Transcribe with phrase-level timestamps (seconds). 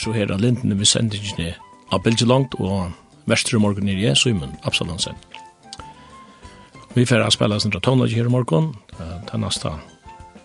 [0.00, 1.52] så her av lindene vi sendingene
[1.92, 2.92] av Bilge Langt og
[3.28, 5.16] Vestre Morgen i Ries og Imen Absalansen.
[6.96, 8.72] Vi får spille sin tonelage her i morgen,
[9.28, 9.70] til neste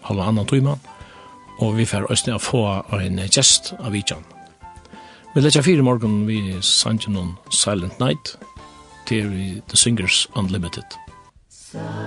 [0.05, 0.75] halva annan tøyma,
[1.63, 2.63] og vi får også å få
[2.99, 4.25] en gjest av Vidjan.
[5.33, 8.35] Vi legger fire morgen vi sanger noen Silent Night
[9.09, 9.31] til
[9.69, 10.99] The Singers Unlimited.
[11.49, 12.04] Silent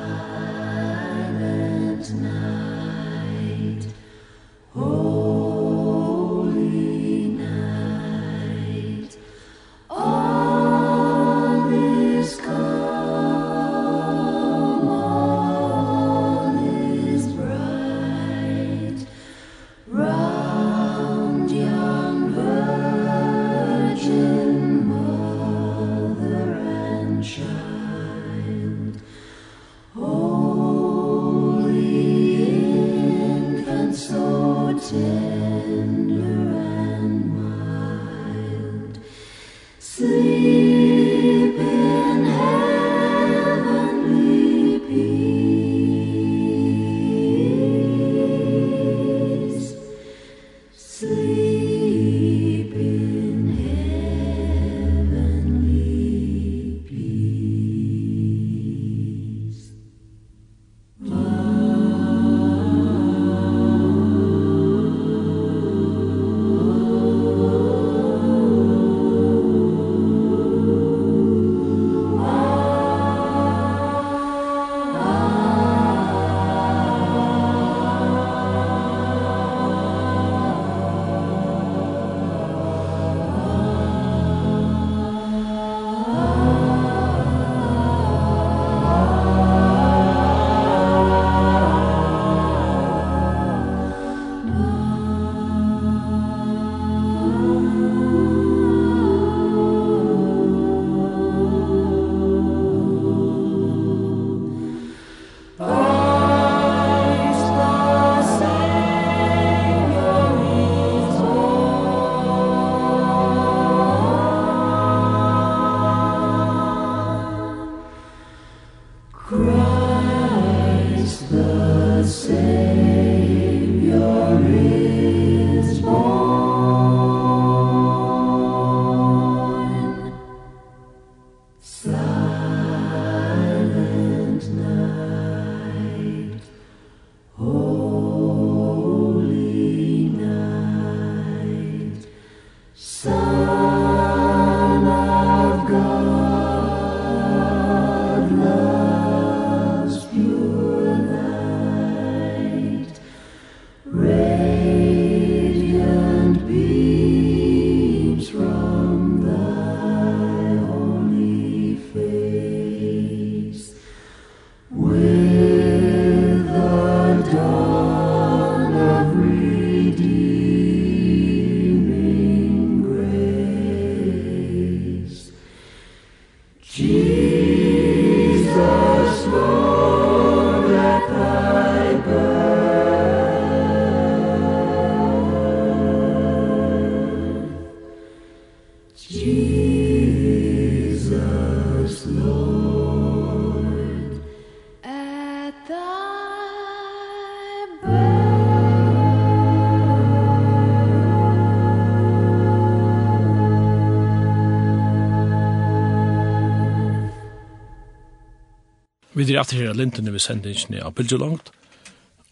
[209.18, 211.48] Vi er alltid her av lintene vi sender ikke av bildet langt,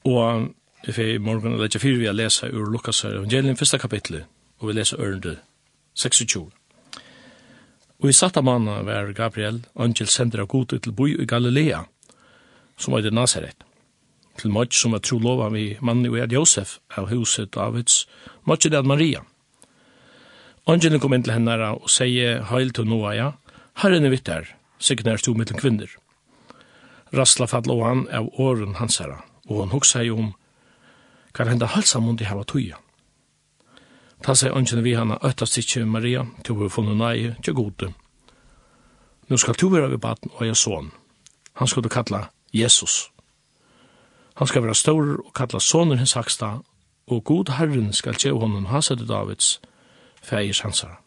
[0.07, 0.53] og
[0.87, 4.29] vi får i morgen og lette fire vi har lesa ur Lukas evangelien første kapitlet,
[4.61, 5.33] og vi leser ørende
[5.99, 6.45] 26.
[7.99, 11.83] Og i satt av mannen var Gabriel, angel sender av god til boi i Galilea,
[12.79, 13.67] som var i Nazaret.
[14.39, 18.07] Til Mott, som var tro lov av mannen og Josef, av huset Davids,
[18.45, 19.27] Mott er det Maria.
[20.71, 23.31] Angelen kom inn til henne og sier, heil til Noah, ja,
[23.83, 25.91] herren er vitt her, sikkert er to mittel kvinner.
[27.17, 30.35] Rassla fall og han av åren hans herra, og han hugsa jo om
[31.37, 32.79] hva henda halsa mundi hava tuja.
[34.25, 37.93] Ta seg ønskjene vi hana øttast ikkje Maria, til vi funne nei, til gode.
[39.29, 40.93] Nu skal tu vera vi baden og jeg son.
[41.61, 43.11] Han skal du kalla Jesus.
[44.37, 46.59] Han skal vera stor og kalla sonen hins haksta,
[47.07, 49.61] og god herren skal tjeu honom hasade Davids,
[50.23, 50.99] feir hansara.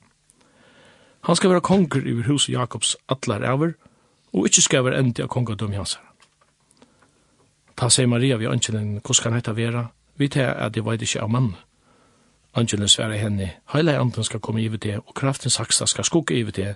[1.28, 3.74] Han skal vera konger i huset Jakobs atlar æver,
[4.34, 6.04] og ikkje skal være endi av kongadom jansar.
[7.78, 9.88] Ta seg Maria vi angelen, hos kan heita vera,
[10.18, 11.54] vi te at det veit ikkje av mann.
[12.54, 16.56] Angelen sverre henne, heile anden skal komme ivet det, og kraften saksa skal skugge ivet
[16.56, 16.76] det,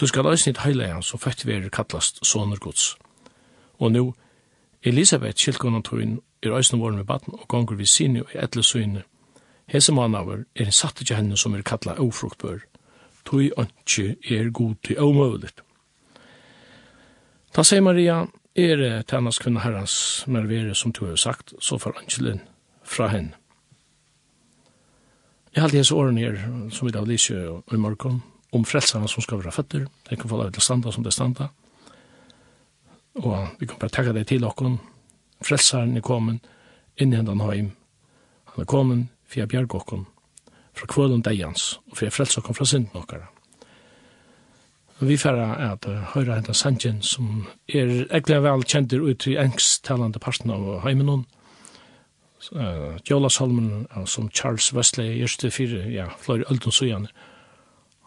[0.00, 2.96] du skal løsnit heile han som født veri kallast soner gods.
[3.78, 4.14] Og nu,
[4.82, 9.02] Elisabeth kjelkonan tøyn er øysen våren med baden og gonger vi sinne og etle søyne.
[9.66, 12.58] Hese mannavur er en satt ikke henne som er kalla ofruktbør,
[13.24, 15.62] tøy ønske er god til omøveligt.
[17.50, 22.40] Ta seg Maria, er tænas kvinne herrens mervere som du har sagt, så får angelen
[22.84, 23.34] fra henne.
[25.54, 26.36] Jeg halte hese årene her,
[26.70, 28.20] som vi da lyser i morgen,
[28.54, 31.48] om frelsene som skal være føtter, de kan få lov til standa som det standa,
[33.18, 34.78] og vi kan bare takke deg til okken,
[35.42, 36.46] frelseren er kommet,
[37.02, 37.72] inn i hendan heim,
[38.54, 40.06] han er kommet, for jeg bjerg okken,
[40.74, 43.26] fra kvølen deians, og for jeg frelser okken fra synden okkara.
[45.00, 50.52] Vi færa at høyra henta sanjen som er egentlig vel kjentir ut i engsttalande parten
[50.52, 51.24] av heimenon.
[52.52, 57.08] Uh, Jolasholmen, uh, som Charles Wesley gjørste fire, ja, fløyre Øldon Sujan.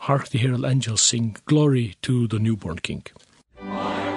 [0.06, 3.04] Hark the Herald Angels sing Glory to the Newborn King.
[3.58, 4.13] Glory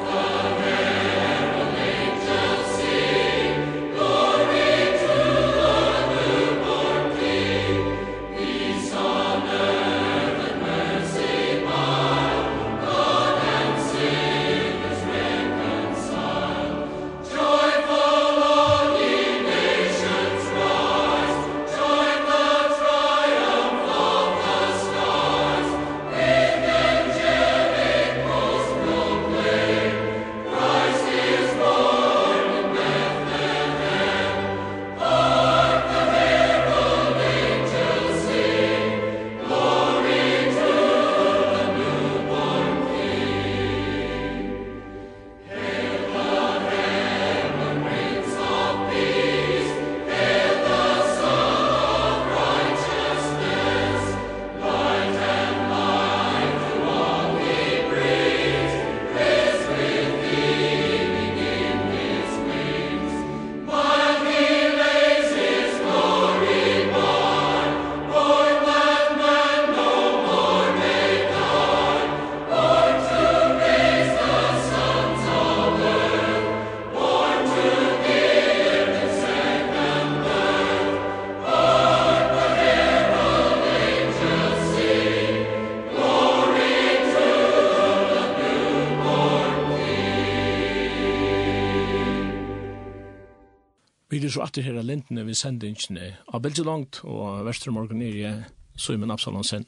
[94.27, 98.03] er så atter her av lintene vi sender ikke av Belgi langt, og Vestre Morgen
[98.03, 98.45] er jeg,
[98.77, 99.67] Søymen Absalonsen.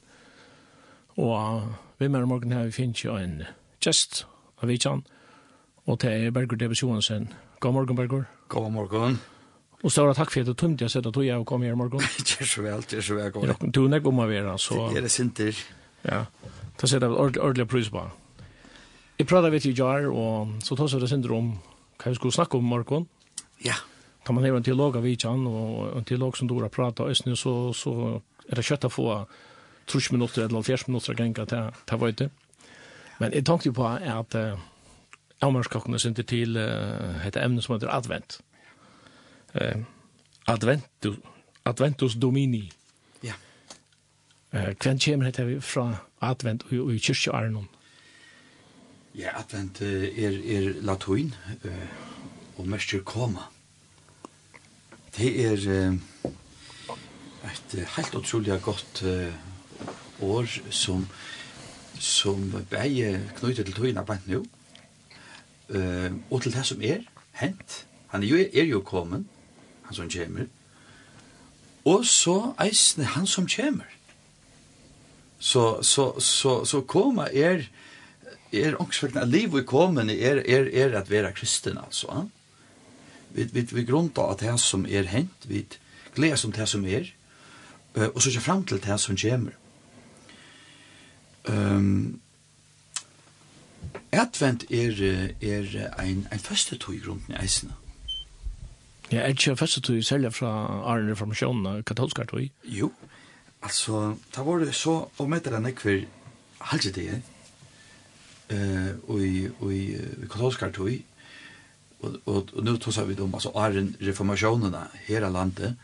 [1.17, 1.63] Og
[1.99, 3.41] vi med morgen her, vi finner ikke en
[3.83, 4.23] gjest
[4.61, 5.03] av Vitjan,
[5.87, 7.31] og det er Berger Debes Johansen.
[7.59, 8.23] God morgen, Berger.
[8.47, 9.19] God morgen.
[9.83, 11.79] Og stora takk for at du tømte jeg sett at du og kom her i
[11.79, 12.03] morgen.
[12.19, 13.31] Det er så vel, det er så vel.
[13.47, 14.89] Ja, du er ikke om å være, så...
[14.91, 15.61] Det er det sinter.
[16.03, 16.25] Ja,
[16.79, 18.03] det setter jeg ordentlig ordentlig pris på.
[19.19, 21.53] Jeg prater litt i jar, og så tar jeg det sinter om
[21.99, 23.07] hva vi skulle snakke om i morgen.
[23.65, 23.75] Ja
[24.23, 27.35] tar man över en teolog av Vichan och en teolog som Dora har pratat östnu
[27.35, 29.25] så, så är det kjøtt att få
[29.85, 32.29] 30 minuter eller fjärs minuter gänga til, til Vøyte.
[33.19, 37.75] Men Men jag tänkte på att uh, man synte til uh, till emne ämne som
[37.75, 38.41] heter advent.
[39.55, 39.83] Uh,
[40.45, 41.17] adventus,
[41.65, 42.71] adventus Domini.
[43.23, 43.33] Ja.
[44.51, 47.67] Eh, kven kommer det från advent och i kyrkjärnon?
[49.13, 51.35] Ja, advent er, er latuin
[51.65, 51.71] uh,
[52.57, 53.39] og mest koma.
[53.39, 53.58] Mm
[55.17, 55.53] Det er
[57.49, 59.03] et helt utrolig godt
[60.21, 61.07] år som
[61.99, 64.45] som begge knyttet til tøyna på nu.
[65.69, 67.85] uh, og til det som er hent.
[68.07, 69.25] Han er jo, er jo kommet,
[69.85, 70.47] han som kommer,
[71.85, 73.85] og så eisne han som kommer.
[75.39, 77.63] Så, så, så, så koma er,
[78.53, 82.25] er ångsvekten liv i kommet er, er, er at være kristen, altså
[83.35, 85.65] vi, vi, vi grunda at det som er hent, vi
[86.15, 87.11] gleder som det som er,
[87.95, 89.51] og så fram til det som kommer.
[91.49, 92.21] Um,
[94.11, 97.73] Advent er, er ein, ein første tog i grunden i eisene.
[99.11, 100.49] Ja, er ikke første tog selja fra
[100.85, 102.49] Arne Reformasjonen, katolskar tog?
[102.63, 102.91] Jo,
[103.61, 106.03] altså, det var det så, og med det enn ekver
[106.71, 107.21] halvdje det,
[108.53, 110.93] eh, og i, og i, i katolskar tog,
[112.01, 115.75] og, og, og nå tosar vi om, altså æren reformasjonerna her av landet,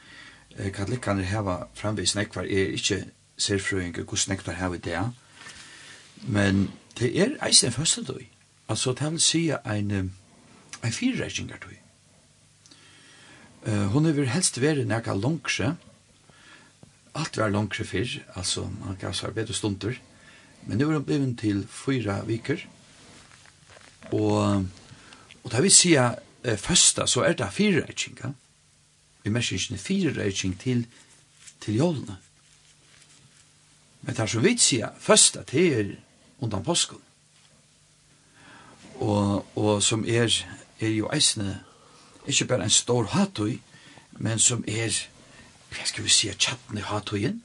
[0.55, 3.03] eh, katolikkene heva framvis nekvar er ikke
[3.37, 5.01] serfrøyng og hvordan nekvar heva det,
[6.27, 6.69] men
[6.99, 8.27] det er eisen første døy,
[8.67, 9.91] altså det vil si en,
[10.83, 11.75] en fyrreikingar døy.
[13.65, 15.73] Eh, hun vil helst være nekka langsje,
[17.15, 19.99] alt var langsje fyrr, altså man kan seg bedre stunder,
[20.65, 22.63] men nu er hun blivet til fyra viker,
[24.13, 24.65] og
[25.45, 28.17] Og da vi sier eh, første, så er det fire reiking.
[29.23, 30.85] Vi merker ikke fire reiking til,
[31.61, 32.17] til jålene.
[34.01, 35.95] Men det er som vi sier første det er
[36.41, 37.01] undan påsken.
[38.95, 40.29] Og, og som er,
[40.79, 41.59] er jo eisne,
[42.27, 43.57] ikke bare en stor hatøy,
[44.11, 44.93] men som er,
[45.73, 47.41] hva skal vi si, tjattne hatøyen.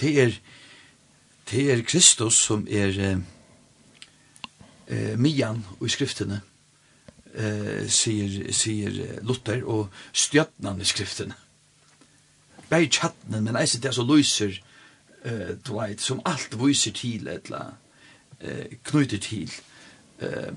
[0.00, 0.38] Det er,
[1.50, 3.18] det er Kristus som er, eh,
[4.90, 6.40] eh, mian og i skriftene,
[7.34, 11.38] eh, sier, sier Luther, og stjøtnan i skriftene.
[12.70, 14.60] bei tjattnen, men eisen det er så løyser,
[15.24, 17.72] eh, du vet, som alt viser til, etla,
[18.40, 19.50] eh, knyter til.
[20.22, 20.54] Eh,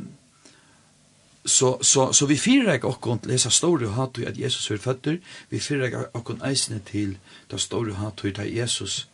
[1.46, 5.18] så, så, så vi firar ikke okkon til disse store hat at Jesus er føtter,
[5.50, 7.18] vi firar ikke okkon eisne til
[7.50, 9.08] ta store hat til Jesus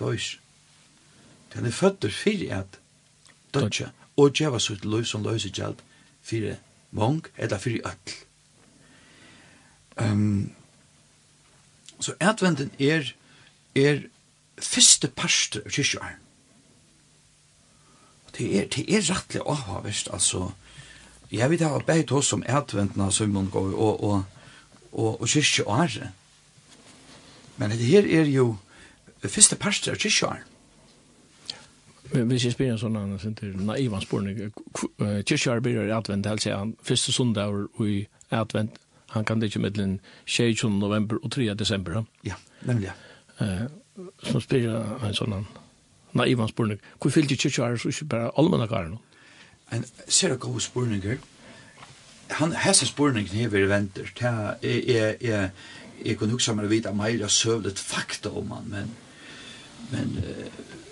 [0.00, 0.38] døys.
[1.54, 2.80] Den er føtter fyrir at
[3.54, 5.78] dødja og djeva sutt løy som løyse gjald
[6.26, 6.58] fyrir
[6.90, 8.14] mong eller fyrir öll.
[9.98, 10.52] Um,
[12.00, 13.14] så adventen er,
[13.74, 14.02] er
[14.62, 16.18] fyrste parster av kyrkjøren.
[18.38, 20.52] Det er, det er rettelig avhavist, altså.
[21.30, 24.22] Jeg vet hva beit oss som adventna Simon går og, og,
[24.92, 26.14] og, og kyrkjøren.
[27.58, 28.52] Men det her er jo
[29.26, 30.47] fyrste parster av kyrkjøren.
[32.12, 34.52] Hvis jeg spyrir en sånn annen, sin til naivan spurning,
[34.98, 38.78] kyrkjar byrjar i advent, helst han første sundag i advent,
[39.12, 40.70] han kan det ikke mittlen 22.
[40.80, 41.54] november og 3.
[41.54, 42.02] desember.
[42.24, 42.36] Ja,
[42.68, 43.58] nemlig, ja.
[44.24, 44.72] Så spyrir
[45.04, 45.66] en sånn annen,
[46.16, 48.96] naivan spørning, hvor fyllt kyrkjar er så ikke bare allmenn karen?
[49.72, 51.04] En sér god spurning,
[52.40, 55.50] han hese spurningen hever venter, jeg, jeg, jeg,
[56.04, 58.90] jeg kunne hugsa meg å vite vita meira søvlet fakta om han, men,
[59.92, 60.87] men, uh,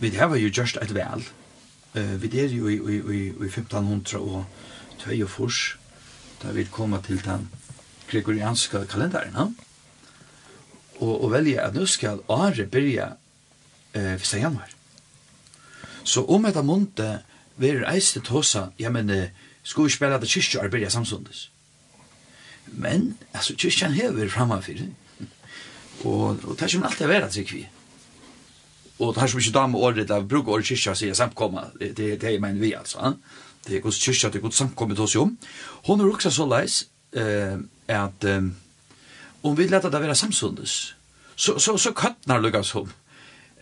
[0.00, 1.24] vi har jo just et vel.
[1.94, 4.44] Uh, vi er jo i, i, i, i 1500 og
[5.00, 5.76] tøy og fors,
[6.42, 7.48] da vi kommer til den
[8.10, 9.46] gregorianske kalenderen, ja?
[11.00, 13.16] og, og velge at nå skal året begynne
[13.96, 14.34] uh, 1.
[14.34, 14.70] januar.
[16.04, 17.02] Så om etter måned
[17.60, 19.26] vil reise til Tåsa, ja, men uh,
[19.62, 21.50] skal vi spille at kyrkjør begynne samsundes.
[22.70, 24.86] Men, altså, kyrkjøren hever fremfor,
[26.04, 27.66] og, og det er ikke alltid å være trygg vi.
[29.00, 31.64] Och det här som inte damer året där brukar året kyrkja säga samkomma.
[31.78, 33.16] Det, det, det är men vi alltså.
[33.64, 35.36] Det är gods kyrkja, det är gods samkommet hos om.
[35.86, 37.56] Hon har också så leis eh,
[38.02, 38.40] att eh,
[39.40, 40.92] om vi lät det vara samsundes
[41.36, 42.92] så, så, så köttnar lukas om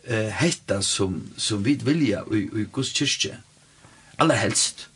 [0.05, 3.35] eh, hetta som, som vi vilja i, i gods kyrkja.
[4.17, 4.89] Alla helst.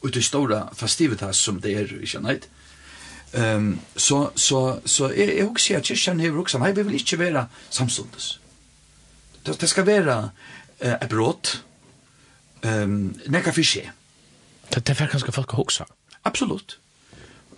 [0.00, 2.48] Och det stora festivitas som det är i kärnhet.
[3.32, 7.16] Um, så, så, så jag, jag också att kyrkjan har också, nej vi vill inte
[7.16, 8.38] vara samsundes
[9.48, 11.54] det, det skal være uh, et brått,
[12.64, 13.88] um, nekka for skje.
[14.68, 15.88] Det, det er kanskje folk også.
[16.24, 16.78] Absolutt.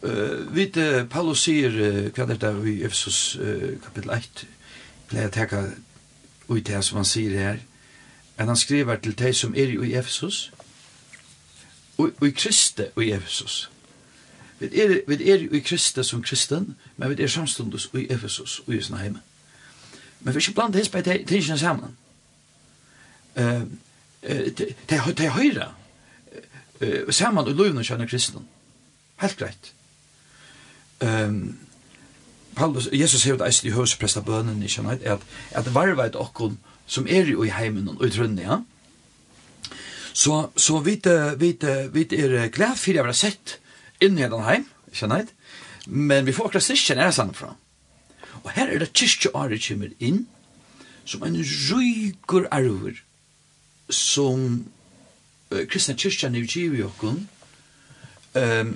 [0.02, 4.46] Uh, vid, uh, Paulus sier, uh, hva er det i Efesus uh, kapitel 1,
[5.10, 5.64] pleier jeg teka
[6.50, 7.60] ut det som han sier her,
[8.40, 10.52] at han skriver til deg som er i Efesus,
[11.98, 13.70] og, i Kriste og i Efesus.
[14.60, 18.74] Vi er, vi er i Kriste som kristen, men vi er samstundes i Efesus og
[18.74, 19.18] i Snaheim.
[20.20, 21.96] Men vi ikke blant hispa på tingene sammen.
[23.34, 25.70] Det er høyre
[27.12, 28.42] saman og lovene kjønne kristne.
[29.20, 29.72] Helt greit.
[32.56, 35.24] Paulus, Jesus sier eist i høyspresta bønnen i kjønne, at,
[35.56, 36.58] at varveit okkon
[36.90, 38.60] som er i heimen og i trønne, ja?
[40.12, 40.96] Så, så vi,
[41.38, 41.52] vi,
[41.94, 43.60] vi er glad for jeg har sett
[44.02, 45.26] inn i den heim, kjønne,
[45.86, 47.54] men vi får akkurat sikkert er sammen fra.
[48.42, 50.26] Og her er det kyrkje kyrkjeåret kommer inn
[51.04, 53.02] som en rygur arver
[53.90, 54.64] som
[55.50, 57.28] uh, kristne kyrkje er givet i okken
[58.34, 58.74] um,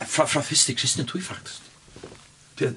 [0.00, 1.62] fra, fra første kristne tog faktisk.
[2.58, 2.74] Det,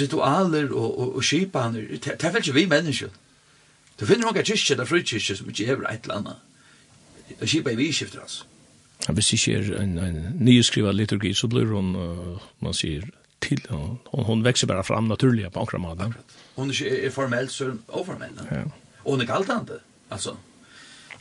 [0.00, 3.08] ritualer og, og, og skipaner, det er vel ikke vi mennesker.
[4.00, 6.44] Du finner noen kyrkje, det er frukyrkje som ikke hever et eller annet.
[7.40, 8.44] Det skipa er vi skifter altså.
[9.06, 13.06] Ja, hvis ikke er en, en nyskriva liturgi, så blir hun, uh, man sier,
[13.38, 16.14] till hon, hon växer bara fram naturligt på ankra maten.
[16.54, 18.40] Hon är inte formell så övermän.
[18.50, 18.62] Ja.
[18.96, 19.80] Och hon är kallt inte.
[20.08, 20.36] Alltså.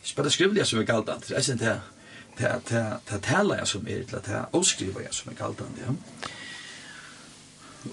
[0.01, 1.33] Spela det som är kallt inte.
[1.33, 1.81] Jag syns inte
[2.37, 5.59] det det det tala jag som är till att och skriver jag som är kallt
[5.59, 5.81] inte.
[5.87, 5.93] Ja.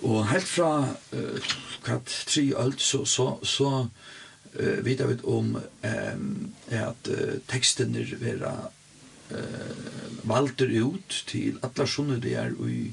[0.02, 1.40] Och helt från uh,
[1.82, 3.88] kvart 3 ölt så så så
[4.60, 8.52] uh, vet jag vet om ehm um, att uh, texten är vara
[9.30, 12.92] eh valter ut till alla sjunne där och i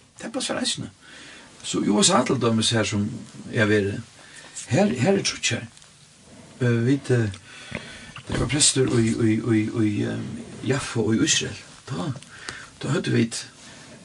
[0.21, 0.89] Det passar eisne.
[1.63, 3.05] Så jo, så hatt dømes her som
[3.53, 3.91] jeg vil,
[4.67, 5.67] her, her er trutt her.
[6.61, 7.07] Uh, vi vet,
[8.27, 10.25] det var prester i, i, i, i um,
[10.67, 11.57] Jaffa og i Israel.
[11.89, 12.11] Da,
[12.83, 13.27] da hørte vi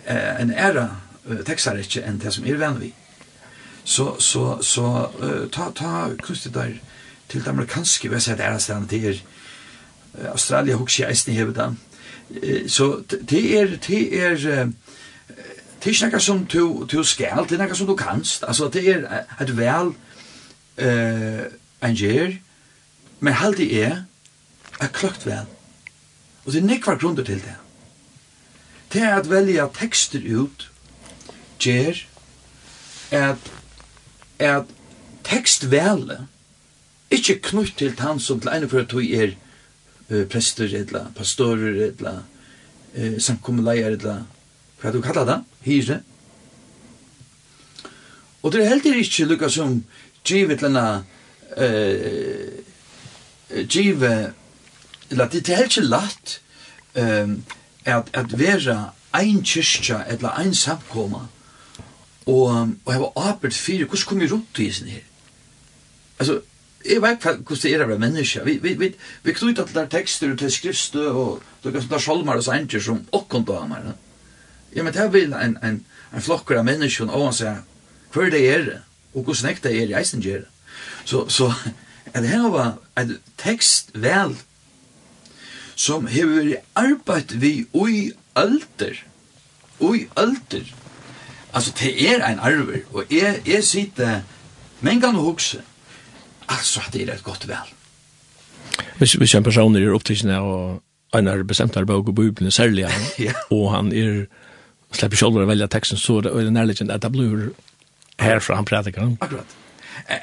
[0.09, 0.89] uh, en æra
[1.27, 2.93] uh, tekstar ikke enn det som er venn vi.
[3.85, 4.87] Så, så, så
[5.21, 6.79] uh, ta, ta kunstig der
[7.29, 9.23] til det amerikanske, vi har sett æra stedet til er,
[10.33, 11.57] Australia hugsi eisni hevur
[12.27, 14.73] Uh, Så det er det er
[15.87, 18.43] det er ikke noe som du, du skal, det er noe som du kanst.
[18.43, 19.05] Altså, det er
[19.39, 19.93] et vel
[20.83, 21.45] uh,
[21.87, 22.35] en gjør,
[23.23, 24.01] men helt det er
[24.83, 25.47] et kløkt vel.
[26.43, 27.55] Og det er nekva grunder til det.
[28.91, 30.67] Det er at velja tekster ut,
[31.63, 32.03] gjør,
[33.15, 33.51] at,
[34.43, 34.77] at
[35.23, 36.27] tekstvelet
[37.15, 39.37] ikke knytt til han som til ene for at du er
[40.11, 42.25] uh, prester, eller pastorer, eller
[42.99, 44.25] uh, samkommeleier, eller
[44.81, 46.01] hva du kallar det, hyre.
[48.43, 49.81] Og det er heller ikkje lukka som
[50.27, 51.05] givet lana
[51.57, 52.63] eh,
[53.69, 54.33] give
[55.11, 56.41] eller det er heller heldur latt
[56.95, 57.45] um,
[57.85, 61.29] at, at vera ein kyrkja eller ein samkoma
[62.27, 65.07] og, og hava apert fyrir hvordan kom vi rundt i sin her
[66.19, 66.43] altså
[66.87, 68.41] Jeg vet hva hvordan det er å være menneske.
[68.47, 68.89] Vi, vi, vi,
[69.25, 73.01] vi knyta til der tekster og til skrifstø og til der salmer og sanger som
[73.17, 73.89] åkken damer.
[73.89, 73.95] Ja?
[74.77, 75.79] Ja, men det vil en, en,
[76.13, 77.63] en flokker av mennesker og han sier,
[78.13, 78.67] hver det er
[79.17, 80.45] og hvordan snakk det er i eisen gjør.
[81.05, 81.53] Så, så,
[82.13, 84.37] at det her var en tekst vel,
[85.77, 89.01] som hever arbeid vi ui alder,
[89.81, 90.69] ui alder,
[91.53, 94.21] altså det er en arver, og jeg, jeg sitter,
[94.81, 95.63] men kan hugse,
[96.49, 97.73] altså at det er et godt vel.
[98.99, 100.83] Hvis, hvis en person er opptidsende og
[101.15, 103.33] en er bestemt arbeid og bøybelen særlig, ja.
[103.51, 104.25] og han er
[104.97, 107.51] slipper selv å velge teksten, så er det nærliggende at det blir
[108.23, 109.17] herfra han prædiker.
[109.21, 109.57] Akkurat.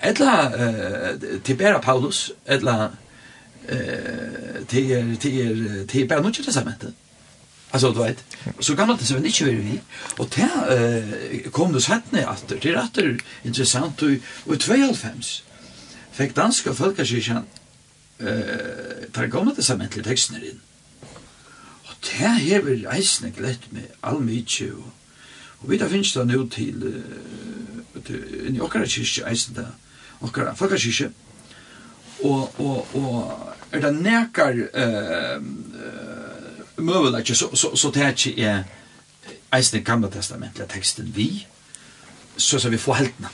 [0.05, 6.93] Etla uh, til Bera Paulus, etla uh, til er, til er, til er bare testamentet.
[7.73, 8.25] Alltså du vet.
[8.59, 9.81] Så gammalt det så men inte vi.
[10.17, 14.09] Och det eh kom det sett ner att det är rätt intressant och
[14.45, 15.21] och 25.
[16.11, 17.45] Fick danska folkkyrkan
[18.19, 20.61] eh tar gammalt det så men texten in
[22.03, 24.89] det hever eisne glett med allmykje og,
[25.61, 26.87] og vi da finnes det nå til,
[28.03, 29.67] til inn i okkara kyrkje eisne da,
[30.23, 31.11] okkara folkakyrkje
[32.23, 38.49] og, og, og er det nekar uh, uh, møvelakje så, så, så det er ikke
[38.49, 38.63] er
[39.55, 41.31] eisne gamle testamentlige teksten vi
[42.37, 43.31] så så vi får heltene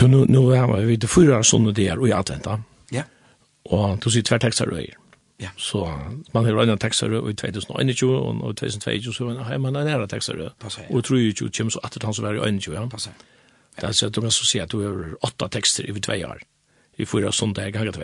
[0.00, 2.54] Du, nu, nu har vi det fyra sånne der og i adventa.
[2.88, 3.02] Ja.
[3.68, 4.96] Og du sier tvertekstar røyer.
[5.42, 5.48] Ja.
[5.56, 5.98] Så
[6.32, 8.02] man har en texter i 2021
[8.44, 10.52] og 2022 så har man en ära texter.
[10.90, 12.88] Och tror ju att Jim så att han så var i 21, ja.
[12.90, 13.10] Passa.
[13.80, 16.42] Det är så att de så ser att du har åtta texter i två år.
[16.96, 18.02] I fyra söndagar har jag två.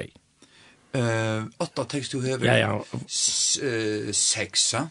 [0.99, 2.45] Eh, åtta texter du har.
[2.45, 2.85] Ja, ja.
[4.13, 4.89] Sexa.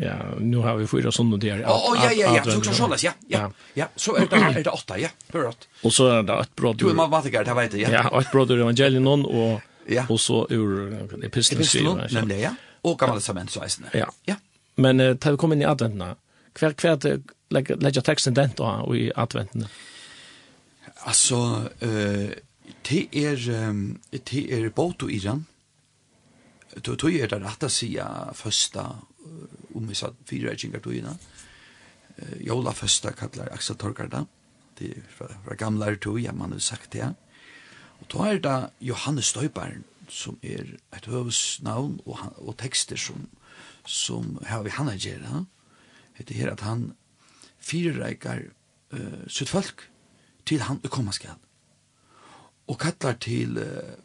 [0.00, 1.64] Ja, nu har vi fyra sånne der.
[1.66, 3.12] Å, oh, ja, ja, ja, så kan så ja.
[3.26, 3.48] Ja.
[3.74, 5.08] Ja, så er det er det åtta, ja.
[5.34, 5.66] hør rått.
[5.82, 6.78] Og så er det et bröd.
[6.78, 10.06] Du är matematiker, det vet jeg, Ja, Ja, ett bröd evangelion og ja.
[10.08, 12.08] og så ur epistelen epistlen skriver.
[12.12, 12.54] Nemlig, ja.
[12.82, 13.90] Og gamle testament så eisene.
[13.94, 14.06] Ja.
[14.28, 14.36] ja.
[14.76, 16.14] Men uh, til vi kommer inn i adventene,
[16.58, 19.70] hver, hver legger, legger teksten den da, og i adventene?
[21.06, 21.38] Altså,
[21.82, 22.28] uh,
[22.88, 25.46] det er, um, det er båt og Iran,
[26.84, 28.96] Du tog er det rett rätta sia första
[29.74, 31.18] om vi sa fire gingar tog innan.
[32.40, 34.26] Jola første kallar Axel Torgarda.
[34.78, 37.14] Det er fra, från gamla tog, ja man har sagt det.
[38.00, 40.64] Og då er det Johannes Støybaren som er
[40.96, 43.28] et høvesnavn og, og tekster som,
[43.84, 45.46] som har vi han gjerne.
[46.18, 46.92] Det her at han
[47.60, 48.48] firereikar
[48.92, 49.84] uh, sitt folk
[50.46, 51.36] til han å komme skal.
[52.68, 53.96] Og kallar til uh,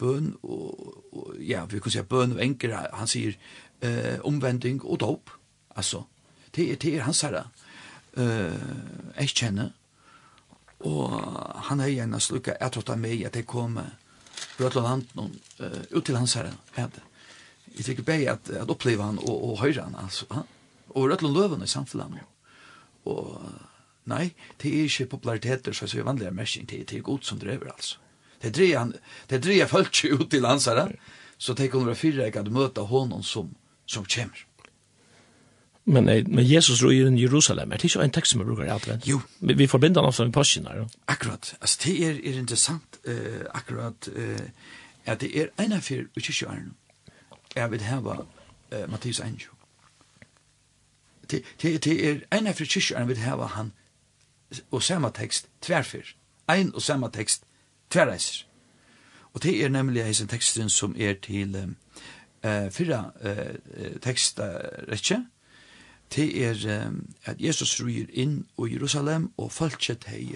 [0.00, 3.36] bøn og, og, ja, vi kan si bøn og enker, han sier
[3.84, 5.34] uh, omvending og dop.
[5.76, 6.02] Altså,
[6.56, 7.46] det er, det er hans herre.
[8.16, 8.56] Uh,
[9.20, 9.70] jeg kjenner
[10.88, 11.12] Og
[11.68, 13.78] han er gjerne slukket jeg trodde meg at jeg kom
[14.60, 16.54] Rødland noen uh, ut til hans herre.
[16.76, 20.26] Jeg fikk be at, at oppleve han og, og høre han, altså.
[20.32, 20.48] Han,
[20.90, 22.24] og Rødland Løven i samfunnet.
[23.08, 23.36] Og
[24.10, 27.28] nei, det er ikke populariteter, så jeg er vanligere mersing, det er, det er godt
[27.28, 28.00] som drever, altså.
[28.40, 28.94] Det dreier han,
[29.28, 30.68] det dreier folk ut til hans
[31.40, 33.54] så det kommer være fyrre jeg kan møte honom som,
[33.88, 34.44] som kommer.
[35.90, 38.68] Men, men Jesus ro i Jerusalem, er det ikke en tekst som vi bruker i
[38.70, 39.08] advent?
[39.08, 39.20] Jo.
[39.40, 40.86] Vi, vi forbinder den ofte med påsken her.
[41.08, 41.54] Akkurat.
[41.60, 43.14] Altså, det er, er interessant uh,
[43.54, 44.46] akkurat uh,
[45.06, 46.70] at det er en av fire utkjørende.
[47.56, 49.50] Jeg vil hava uh, Mathias Angel.
[51.30, 53.72] Det, det, det er en av fire utkjørende vil hava han
[54.70, 56.14] og samme tekst tverfyr.
[56.48, 57.42] Ein og samme tekst
[57.90, 58.46] tverreiser.
[59.32, 61.76] Og det er nemlig heisen teksten som er til um,
[62.44, 64.48] uh, fyrra uh, teksta
[64.88, 65.20] uh,
[66.10, 66.90] det er
[67.30, 70.34] at Jesus ryr inn i Jerusalem, og følget hei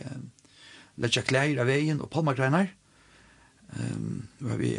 [1.01, 2.71] letja klær av veien og palmagreinar.
[3.75, 4.77] Um, vi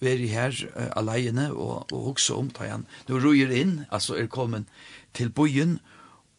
[0.00, 2.86] veri her uh, alene og, og hugsa om ta han.
[3.08, 4.68] Nå ryr inn, altså er kommet
[5.16, 5.78] til byen,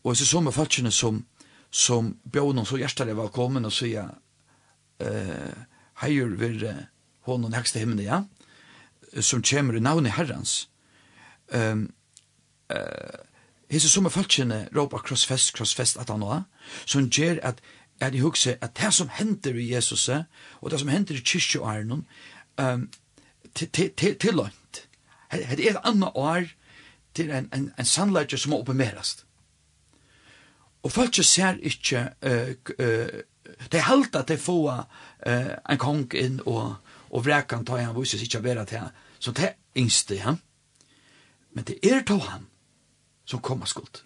[0.04, 1.26] og så som er som,
[1.70, 4.08] som bjør noen så hjertelig velkommen og sier
[5.04, 5.56] uh,
[6.02, 6.86] heier vir uh,
[7.28, 8.24] hånden hekste himmelen, ja,
[9.22, 10.70] som kommer i navnet herrens.
[11.52, 11.92] Um,
[12.72, 13.20] uh,
[13.72, 16.44] hese som er falskjene råpa krossfest, krossfest at han var,
[16.86, 17.62] som gjør at
[18.02, 20.10] at jeg husker at det som hender i Jesus
[20.62, 22.06] og det som hender i kyrkjeåren
[22.58, 22.90] um,
[23.54, 24.88] til lønt
[25.32, 26.50] det er et annet år
[27.14, 29.26] til en, en, en sannleggje som må opprimerast
[30.84, 33.22] og folk ser ikke uh, uh,
[33.72, 34.72] det er helt at de får
[35.28, 36.76] uh, en kong inn og,
[37.12, 40.36] og vrekan tar han vises ikke være til han så det er yngste ja?
[41.54, 42.48] men det er to han
[43.32, 44.04] som kommer skuld.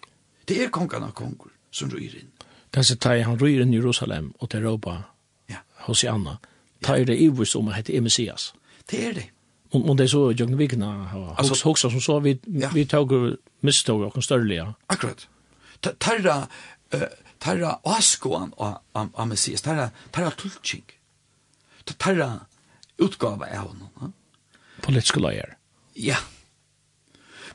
[0.48, 2.30] Det er kongen av konger som ryr inn.
[2.70, 5.02] Det er så han ryr inn i Jerusalem og til Europa
[5.50, 5.62] ja.
[5.86, 6.36] hos Janna.
[6.84, 8.52] Ta er det ivrst om at det er Messias.
[8.90, 9.26] Det er det.
[9.72, 12.70] Og, og det er så Jørgen Vigna og Hoxa som så vi, ja.
[12.74, 13.12] vi tog
[13.60, 14.66] mistog og størlige.
[14.88, 15.28] Akkurat.
[15.82, 16.36] Tarra,
[16.94, 17.08] uh,
[17.40, 20.84] tarra askoan av Messias, tarra, tarra tulking,
[21.98, 22.46] tarra
[22.98, 24.14] utgave av honom.
[24.82, 25.56] Politiske løyer.
[25.96, 26.16] Ja.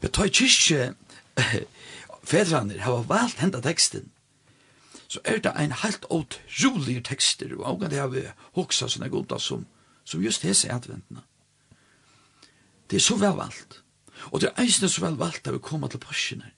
[0.01, 0.93] Men ta i kyrkje,
[2.31, 4.09] fedranir hava valt henda tekstin,
[5.11, 8.23] så er det ein helt utrolig tekster, og også det har vi
[8.55, 9.65] hoksa sånne goda som,
[10.07, 11.23] som just hese adventene.
[12.89, 13.81] Det er så vel valgt,
[14.31, 16.51] og det er eisne så vel valgt at vi kommer til parsjene.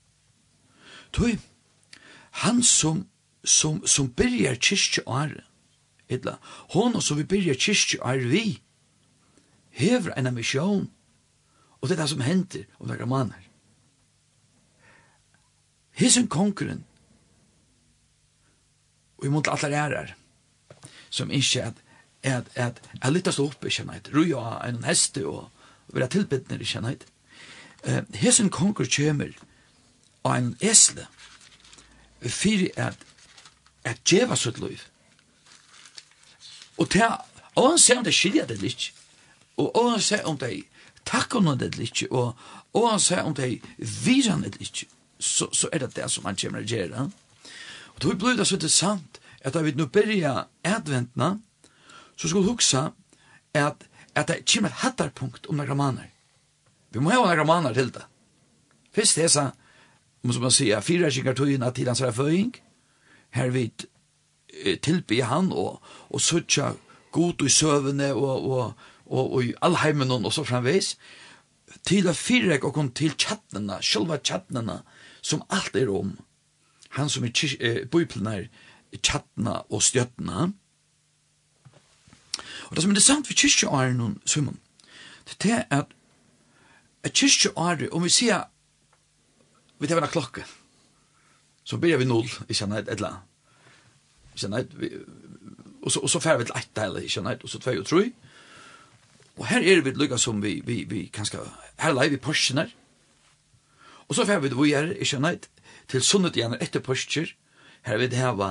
[1.13, 1.38] Toi,
[2.43, 3.08] han som,
[3.43, 5.43] som, som byrjar kyrkje åre,
[6.10, 6.38] etla,
[6.74, 8.46] hon som vi byrjar kyrkje åre vi,
[9.74, 10.89] hever en misjon,
[11.82, 13.52] og det er det som henter om det er maner.
[15.93, 16.84] Hisen konkurren.
[19.17, 20.15] Og imot alle ærer,
[21.10, 21.73] som ikke at
[22.23, 24.10] at at at lyttes opp, ikke neit.
[24.15, 25.51] Ruja en heste og
[25.88, 27.06] være tilbedner ikke nøyt.
[27.88, 29.29] Uh, hisen konkur kommer,
[30.23, 31.08] og en esle
[32.21, 32.97] fyrir at
[33.84, 34.79] at djeva sitt liv.
[36.77, 37.03] Og til,
[37.56, 38.93] og han ser om det skilja det litt.
[39.58, 40.63] Og og han ser om det
[41.06, 42.36] takk om det litt og
[42.73, 44.86] og han ser om det viran det litt
[45.23, 47.09] så, så er det det som han kommer å gjøre.
[47.93, 51.39] Og då blir det så interessant at vi nu börja adventna
[52.15, 52.91] så skulle huxa
[53.53, 53.83] at,
[54.15, 56.09] at det kommer et hattarpunkt om några månader.
[56.89, 58.05] Vi må ha några månader til det.
[58.95, 59.51] Først det så,
[60.21, 62.62] måste man säga, fyra kikar togina till hans förföring.
[63.29, 63.86] Här vid
[64.81, 66.73] tilby han og, og søtja
[67.12, 68.73] god i søvne og, og,
[69.05, 70.95] og, og i allheimen og så framveis
[71.88, 74.83] til å fyra og kom til tjattnena, sjølva tjattnena
[75.23, 76.17] som alt er om.
[76.97, 78.47] Han som er eh, Bibelen er
[78.99, 80.51] tjattna og stjøttna.
[82.69, 84.59] Og det som er interessant for kyrkjeåren, Simon,
[85.43, 85.95] det er at
[87.03, 88.45] at kyrkjeåret, om vi sier
[89.79, 90.45] vi tar en klokke,
[91.63, 93.23] så byrjar vi null, ikke annet, et eller annet.
[94.33, 94.89] Ikke annet, vi,
[95.81, 97.88] og så, og så færre vi til ett eller ikke annet, og så tvei og
[97.88, 98.03] tru.
[99.36, 101.43] Og her er vi lykka som vi, vi, vi kanskje,
[101.79, 102.71] her leier vi porsjoner,
[104.13, 105.47] Og så får vi det vi er, ikke nøyt,
[105.89, 107.32] til sunnet igjen etter påskjer,
[107.82, 108.49] her vil det heva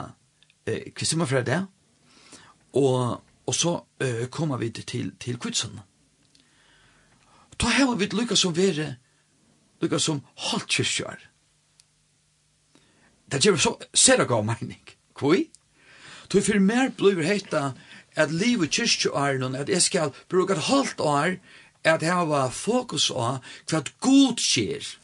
[0.67, 1.61] eh, kvistimmer fra det,
[2.75, 5.77] og, og så eh, kommer vi til, til kvitsen.
[7.63, 8.97] Ta heva vi lykka som vere,
[9.79, 11.29] lukka som halvkyrkjør.
[13.31, 14.83] Det gjør så ser gav mening.
[15.15, 15.45] Kvoi?
[16.27, 17.77] Tog for mer blir heita
[18.19, 21.39] at livet kyrkjøren, at jeg skal bruke et halvt år,
[21.85, 23.39] at jeg har fokus på
[23.71, 24.99] hva god skjer.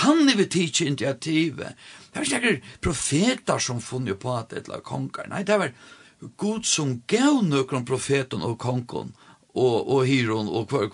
[0.00, 1.76] Han er vi tidsi initiativet.
[2.12, 5.28] Det var ikke profeter som funnet på at det eller konger.
[5.28, 5.74] Nei, det var
[6.40, 9.12] god som gav nøkron profeten og kongen
[9.52, 10.88] og, og hyron og hver,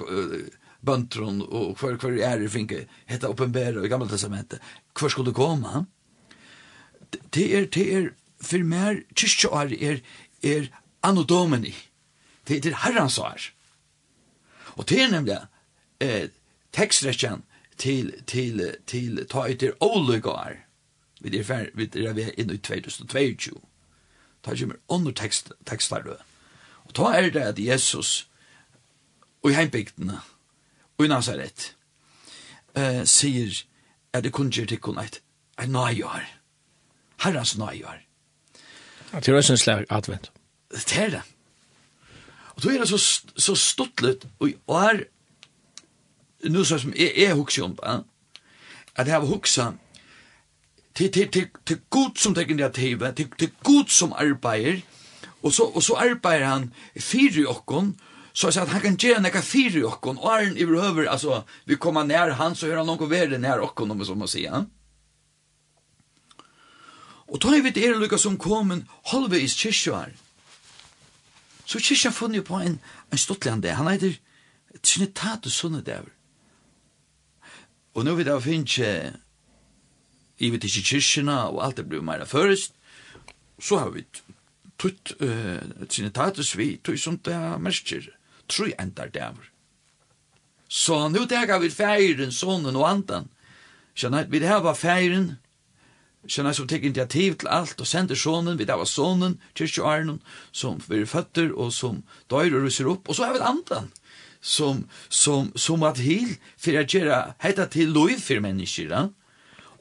[0.83, 4.63] bøntron og hver, hver er det finke hette oppenbæra i gamla testamentet.
[4.99, 5.85] Hver skulle komme?
[7.35, 8.09] Det er, det er,
[8.43, 10.03] for mer kyrkjøar er,
[10.43, 10.69] er
[11.03, 11.75] anodomeni.
[12.49, 13.51] Det er herrans år.
[14.77, 15.39] Og det er nemlig
[16.01, 16.29] eh,
[16.73, 17.43] tekstrekken
[17.79, 20.57] til, til, til, ta etter oligar.
[21.21, 23.55] Vi er fer vi er vi inn i 2022.
[24.43, 26.07] Ta kommer under tekst, tekstar
[26.87, 28.29] Og ta er det at Jesus,
[29.43, 30.21] og i heimbygdene,
[30.99, 31.75] og i Nazaret,
[32.77, 33.65] uh, sier
[34.13, 35.21] at det kunne gjøre tikkun eit,
[35.59, 36.25] eit nøyar,
[37.21, 38.03] herrans nøyar.
[39.13, 40.33] At det er også en slag advent.
[40.71, 41.23] Det er det.
[42.59, 45.05] Og då er det så, så stuttlet, og er
[46.43, 48.05] nu så som är är hooks om va
[48.95, 49.75] att ha hooksa
[50.93, 54.83] till till till till god som tek initiativ till till god som arbetar
[55.41, 57.95] och så och så arbetar han fyra jockon
[58.33, 62.31] så att han kan ge några fyra jockon och är överhöver alltså vi kommer ner
[62.31, 64.65] han så gör han någon värde när okkon om som man säger
[67.29, 70.13] Och då är vi det lukka som komin halvveis kyrkjøar.
[71.65, 72.79] Så kyrkja funnet på en,
[73.11, 73.71] en stortlig.
[73.71, 74.19] Han heter
[74.83, 76.18] Trinitatus Sunnedever.
[77.97, 78.93] Og nå vil jeg finne
[80.39, 82.75] i vet ikke kyrkjena og alt det blir meira først,
[83.59, 84.05] så har vi
[84.79, 85.59] tutt uh,
[85.91, 88.07] sinitatus vi, tutt som det er mersker,
[88.47, 89.51] tru endar dæver.
[90.69, 93.29] Så nå tega vi feiren, sonen og andan.
[93.99, 95.33] Kjennar, vi det var feiren,
[96.29, 100.21] kjennar som tek initiativ til alt, og sender sonen, vi det var sonen, kyrkjøarnen,
[100.53, 103.89] som vi er føtter, og som døyrer og ser opp, og så har vi andan,
[104.41, 108.93] som, som, som at hil for å gjøre hetta til lov for mennesker.
[108.93, 109.05] Ja?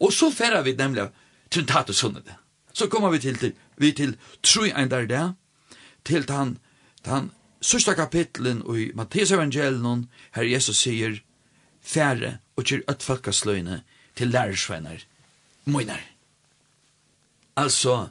[0.01, 1.09] Og så færer vi nemlig
[1.53, 2.33] trintat og sunnet.
[2.73, 5.33] Så kommer vi til, til vi til tru ein der der,
[6.05, 6.57] til han,
[7.05, 11.21] han sørste kapitlen i Matteus evangelion, her Jesus sier,
[11.81, 13.81] fære og kjør øtt folkasløyne
[14.17, 15.05] til lærersvenner,
[15.65, 16.01] møyner.
[17.57, 18.09] Altså,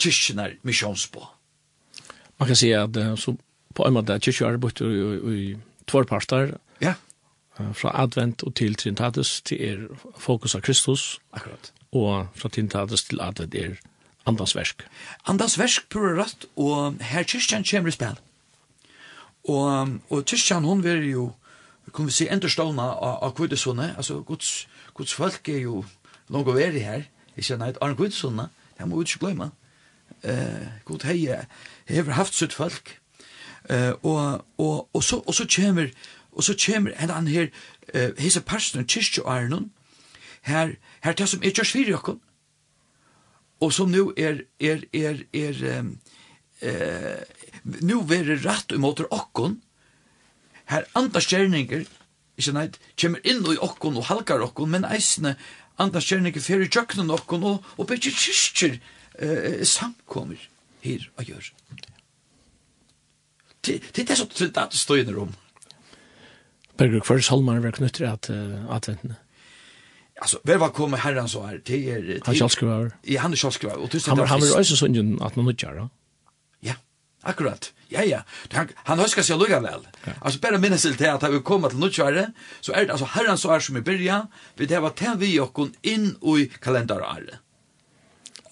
[0.00, 1.24] kyrkjener missionsbå.
[2.40, 3.36] Man kan si at så
[3.74, 5.02] på en måte kyrkjøarbeidet i,
[5.34, 6.56] i, i parter.
[6.82, 6.94] Ja.
[7.76, 11.20] Fra advent og til trinitatis til er fokus av Kristus.
[11.36, 11.72] Akkurat.
[11.92, 13.76] Og fra trinitatis til advent er
[14.26, 14.84] andans versk.
[15.28, 18.18] Andas versk pura rett, og her kyrkjan kommer i spil.
[19.48, 21.30] Og, og kyrkjan hun vil jo,
[21.94, 25.84] kan vi si, enderstående av, av kvudesone, altså Guds, Guds folk er jo
[26.30, 29.50] langt å være her, ikke nei, Arne Kvudesone, det må vi ikke glemme.
[30.20, 31.16] Uh, God hei,
[31.88, 32.99] hever haft sitt folk,
[33.68, 35.90] Eh og og og så og så kjemur
[36.32, 37.48] og så kjemur en annen her
[37.94, 39.70] eh hesa kyrkje og Arnon.
[40.42, 42.20] Her her til som er kjørs fire jokken
[43.60, 45.84] Og som nu er er er er
[46.62, 47.24] eh
[47.64, 49.60] nu verður rætt rett imot okkun.
[50.64, 51.84] Her andre stjerningar,
[52.38, 55.36] ikke nei, kjemur inn i okkun og halkar okkon, men eisne
[55.78, 58.78] andre stjerningar fyrir i okkon, og og bikkje kyrkjur
[59.18, 60.40] eh samkomur
[60.80, 61.52] her og gjør.
[63.66, 65.34] Det er så til att det står i om.
[66.76, 69.16] Berger, hva er salmer vi knytter att adventene?
[70.20, 72.90] Alltså väl var kommer herran så här till er han ska skriva.
[73.02, 75.88] Ja, han ska skriva och tusen han han vill också sjunga att man nutjar.
[76.60, 76.74] Ja.
[77.22, 77.72] Akkurat.
[77.88, 78.22] Ja ja.
[78.52, 79.88] Han han huskar sig lugga väl.
[80.20, 83.50] Alltså bara minnas till att vi kommer till nutjar så är det alltså herran så
[83.50, 87.34] här som i början vi det var till vi och kon in i kalenderåret.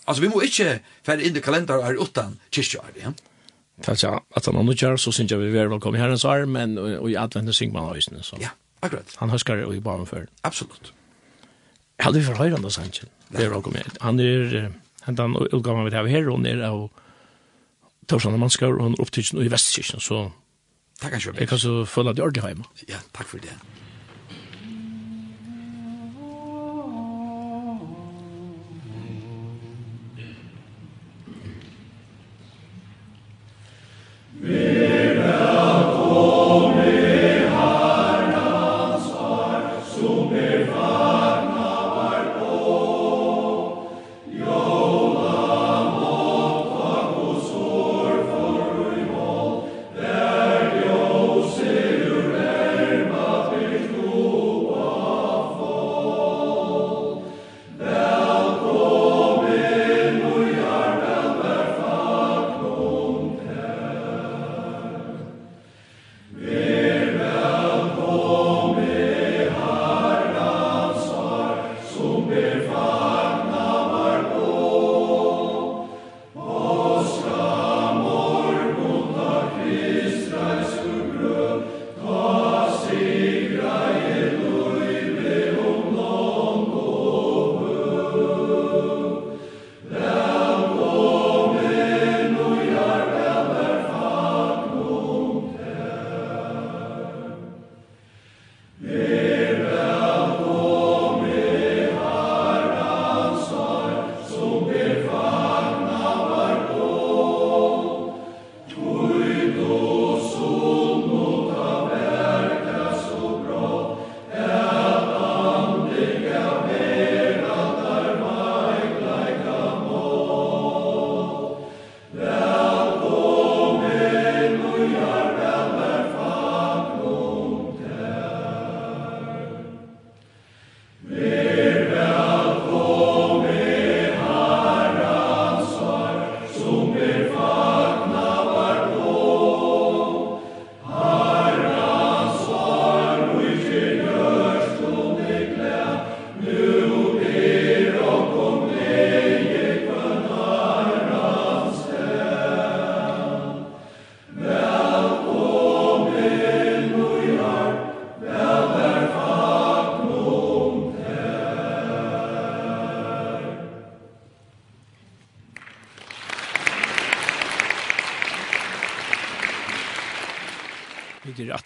[0.04, 2.96] Alltså vi må inte för in i kalenderåret utan kyrkåret.
[3.02, 3.12] Ja.
[3.82, 6.48] Tack så at han nu kör så synes jeg vi er velkommen i herrens arm
[6.48, 8.22] men og, og i Atlanta synger man høysene.
[8.22, 8.36] så.
[8.40, 8.48] Ja,
[8.82, 9.14] akkurat.
[9.16, 10.26] Han husker huskar i barn för.
[10.42, 10.92] Absolut.
[11.96, 13.08] Jag hade förhöjande hos Angel.
[13.28, 13.82] Det er velkommen.
[14.00, 16.90] Han är hentan utgaven vi har här hon är av
[18.06, 20.32] Torsan og han er opptidsen i Vestkirken, så
[21.00, 21.40] Takk, han mycket.
[21.40, 22.64] Jag kan så føle at du er ordentlig hjemme.
[22.88, 23.52] Ja, takk for det.
[34.40, 35.87] Vera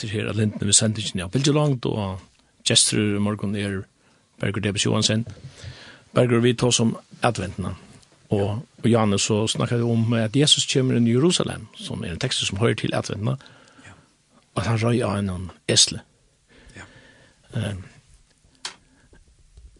[0.02, 2.18] etter her av lintene ved sendingen av Bilgelangt, og
[2.66, 3.82] gestur i morgen er
[4.40, 5.26] Berger Debes Johansen.
[6.14, 7.76] Berger, vi tar som adventene,
[8.30, 12.18] og, og Janne så snakket om at Jesus kommer inn i Jerusalem, som er en
[12.22, 13.36] tekst som hører til adventene,
[13.86, 13.94] ja.
[14.54, 16.02] og at han røy av en esle.
[16.76, 16.88] Ja.
[17.54, 17.84] Um,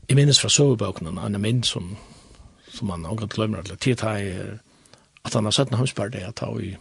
[0.09, 1.97] jeg minnes fra sovebøkene, han er min som,
[2.71, 4.05] som han har gått glemmer, eller tid
[5.25, 6.79] at han har sett en hans par det, at han har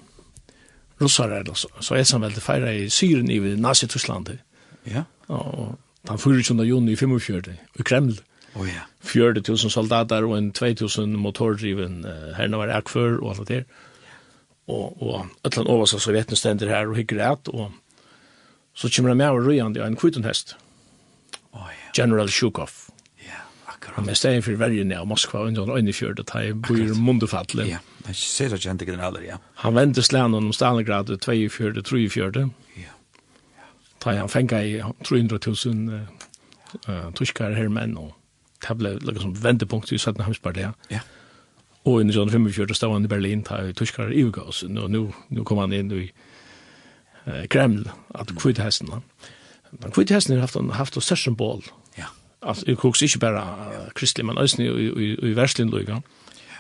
[1.01, 4.37] russare eller så, så är som väldigt färre i Syren i Nazi-Tyskland.
[4.83, 5.03] Ja.
[5.27, 7.41] Och den 24 juni i 45
[7.79, 8.21] i Kreml.
[8.55, 8.81] Oh, ja.
[9.01, 13.65] 40 000 soldater och en 2000 motordriven uh, herrna var akför och allt det där.
[14.65, 15.25] Och, och
[15.57, 17.71] över så Sovjeten ständer här och hygger ät och
[18.73, 20.55] så kommer de med och röjande en kvitonhäst.
[21.51, 22.03] Oh, ja.
[22.03, 22.71] General Shukov.
[23.97, 27.67] Ja, er stedet for vergen av Moskva, under en øynefjord, at han bor mundefattelig.
[27.69, 29.37] Ja, jeg ser det kjente generaler, ja.
[29.63, 32.37] Han vendte slænen om Stalingrad, 2 42, fjord.
[32.77, 32.93] Ja.
[34.03, 35.91] Da han fengt i 300.000
[36.87, 38.13] uh, tyskere her menn, og
[38.67, 40.23] det ble liksom vendepunkt i 17.
[40.23, 40.71] hamspartiet.
[40.91, 41.03] Ja.
[41.83, 45.73] Og i 1945 stod han i Berlin, da tyskere i Ugausen, og nå kom han
[45.73, 46.07] inn i
[47.49, 48.89] Kreml, at kvitt hesten.
[49.71, 51.80] Men kvitt hesten har haft, haft en større symbol, ja
[52.41, 53.43] altså, jeg koks ikke bare
[53.95, 56.01] kristelig, men også i, i, i verslind lukka.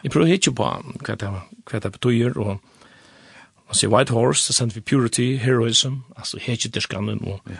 [0.03, 0.69] Jeg prøver ikke på
[1.05, 1.29] hva det,
[1.71, 2.61] hva det betyr, og
[3.67, 7.59] man sier White Horse, det sender vi purity, heroism, altså hekje derskannen, og, yeah.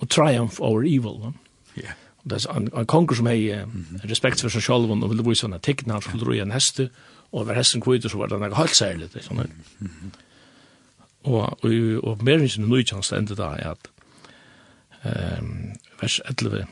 [0.00, 1.34] og triumph over evil.
[1.76, 1.82] Ja.
[1.82, 1.98] Yeah.
[2.30, 3.68] Det er en, en konger som har
[4.10, 6.90] respekt for seg selv, og ville vise henne tekna, han skulle roe en heste,
[7.32, 9.08] og var hesten kvitt, så var det noe helt særlig.
[9.24, 9.46] Sånn.
[9.78, 10.10] Mm -hmm.
[11.22, 13.88] Og, og, og mer enn sin nøytjans enda da er at
[15.40, 16.66] um, vers 11,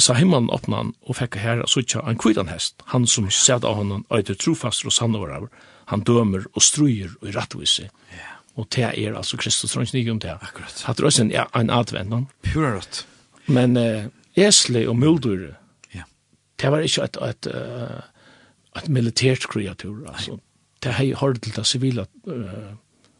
[0.00, 3.26] Jeg sa himmelen åpna han og fikk her og suttja en kvidan hest, han som
[3.28, 5.50] sæt av honom øyder trofast og sannvarar,
[5.92, 7.90] han dømer og struer og rattvise.
[8.08, 8.38] Yeah.
[8.56, 10.38] Og det er altså Kristus trønns nye om det.
[10.40, 10.78] Akkurat.
[10.86, 12.32] Hatt røysen også en advent.
[12.46, 13.02] Pura rått.
[13.44, 14.08] Men uh,
[14.40, 15.50] esle og muldur,
[15.92, 16.08] yeah.
[16.56, 20.38] det var ikke et, et, uh, et militært kreatur, altså.
[20.80, 22.72] Det har hørt til det sivile uh,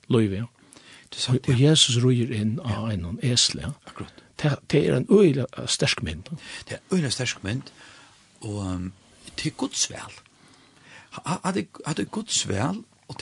[0.08, 0.46] løyve.
[0.46, 0.48] Ja.
[1.12, 3.68] Det er Og, og Jesus ruger inn av en esle.
[3.68, 3.76] Ja.
[3.84, 6.30] Akkurat det er en øyla sterk mynd.
[6.68, 7.62] Det er øyla sterk mynd,
[8.40, 8.90] og
[9.36, 10.12] til godsvel.
[11.86, 13.18] Hadde godsvel, og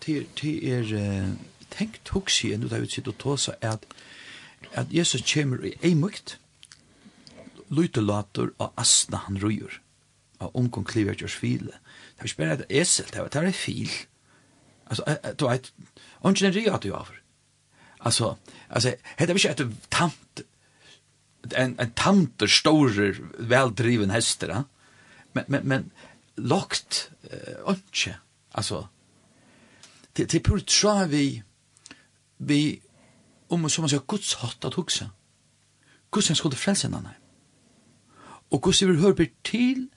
[0.00, 1.36] til er
[1.74, 3.86] tenkt hoksi enn du vi utsitt og tåsa at
[4.74, 6.38] at Jesus kommer i eimukt,
[7.70, 9.80] lutelator av asna han rujur,
[10.40, 11.78] av omkong kliver kjørs file.
[12.14, 13.90] Det er ikke bare et esel, det er et fil.
[14.86, 15.72] Altså, du vet,
[16.22, 17.20] ånden er ria at du avr.
[18.04, 18.36] Alltså,
[18.68, 20.40] alltså heter vi inte ett tant
[21.50, 24.48] en en tanter storer väldriven hästar.
[24.48, 24.62] Eh?
[25.32, 25.90] Men men men
[26.34, 28.14] lockt eh, onche.
[28.50, 28.88] Alltså
[30.12, 31.42] det det pur tror vi
[32.36, 32.80] vi
[33.48, 35.10] om som man säger Guds hatt att huxa.
[36.10, 37.14] Guds han skulle frälsa henne.
[38.48, 39.88] Och Guds vill höra på till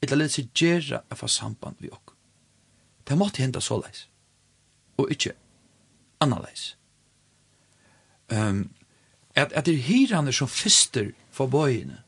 [0.00, 2.10] ett eller sig gera av samband vi och.
[3.04, 4.06] Det måste hända så läs.
[4.96, 5.32] Och inte
[8.32, 8.70] um,
[9.34, 12.02] at, at det er hirane som fister for bøyene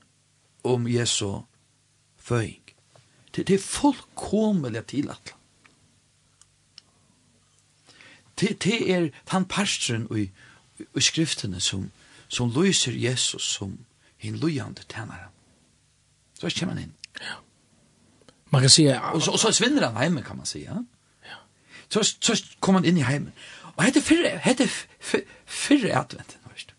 [0.64, 1.40] om Jesu
[2.16, 2.62] føying.
[3.36, 5.34] Det, det er fullkomelig til at
[8.40, 10.30] det, det er den parstren i,
[10.96, 11.90] i skriftene som,
[12.28, 13.78] som lyser Jesus som
[14.16, 15.28] hin lojande tænare.
[16.34, 16.94] Så kommer han inn.
[17.20, 17.34] Ja.
[18.50, 19.00] Man kan säga...
[19.00, 20.84] Og så, og så svinner han hjemme, kan man säga.
[21.24, 21.36] Ja.
[21.88, 23.32] Så, så kommer han inn i hemmen.
[23.76, 24.68] Og hette fyrre, hette
[25.46, 26.74] fyrre adventen, veist.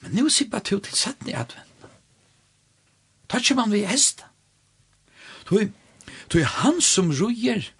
[0.00, 1.64] Men nu sier tu til setten i adventen.
[3.28, 4.28] Tatsi man vi hesta.
[5.48, 5.70] Tui,
[6.28, 7.70] tui han som rujer,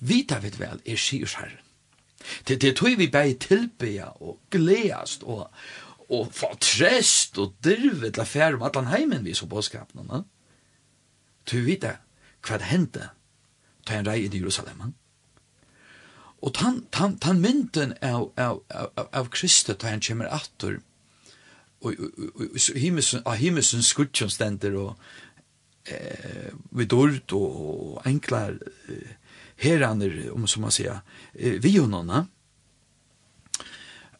[0.00, 1.62] vita vet vel, er sier herren.
[2.48, 5.50] Det det tui vi bei tilbeja og gleast og
[6.08, 10.22] og få trest og dirve til affærum allan heimen vi så påskapna.
[11.46, 11.96] Tu vita
[12.46, 13.08] hva det hendte
[13.86, 14.94] ta en rei i Jerusalem.
[16.46, 20.78] Og tan, tan, tan mynden av, av, av, av Kristi ta han kommer attor,
[21.82, 21.98] og
[23.26, 29.10] av himmelsens skudtjons stender, og eh, vid ord og enkla eh,
[29.62, 31.02] heraner, om som man sier,
[31.34, 32.24] eh, vi honona,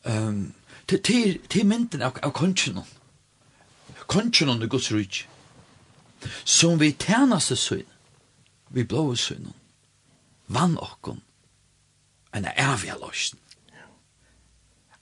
[0.02, 0.52] um,
[0.86, 2.86] til, til mynden av, av kongenon,
[4.06, 5.22] kongenon i Guds rydg,
[6.44, 7.86] som vi tjenaste søgn,
[8.74, 9.54] vi blåa søgn,
[10.50, 11.22] vann okkon,
[12.36, 13.42] en evig løsning.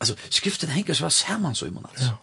[0.01, 1.97] Altså, skriften henger så sammen så i måneden.
[1.97, 2.17] altså.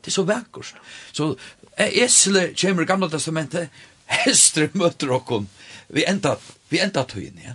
[0.00, 0.74] Det er så vekkert.
[1.12, 1.34] Så
[1.78, 3.68] Esle kommer i gamla testamentet,
[4.24, 5.48] hester møter okkom,
[5.88, 6.36] vi enda,
[6.68, 7.54] vi enda tøyen, ja.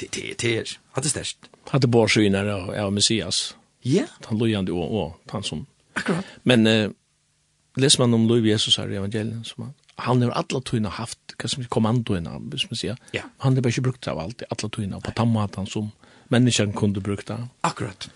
[0.00, 1.50] Det, det, det er, hadde størst.
[1.70, 3.56] bor bårsynere av, av Messias.
[3.84, 4.06] Ja.
[4.26, 5.66] Han lojande og, og han som.
[5.94, 6.26] Akkurat.
[6.42, 6.90] Men eh,
[7.76, 11.34] leser man om Louis Jesus her i evangeliet, som han, han har alla tøyna haft
[11.38, 12.98] hva som kommandoina, hvis man sier.
[13.14, 13.26] Ja.
[13.44, 15.90] Han har bare ikke brukt av alt, alla tøyna, på tammatan som
[16.32, 17.48] menneskene kunde brukt av.
[17.66, 18.08] Akkurat.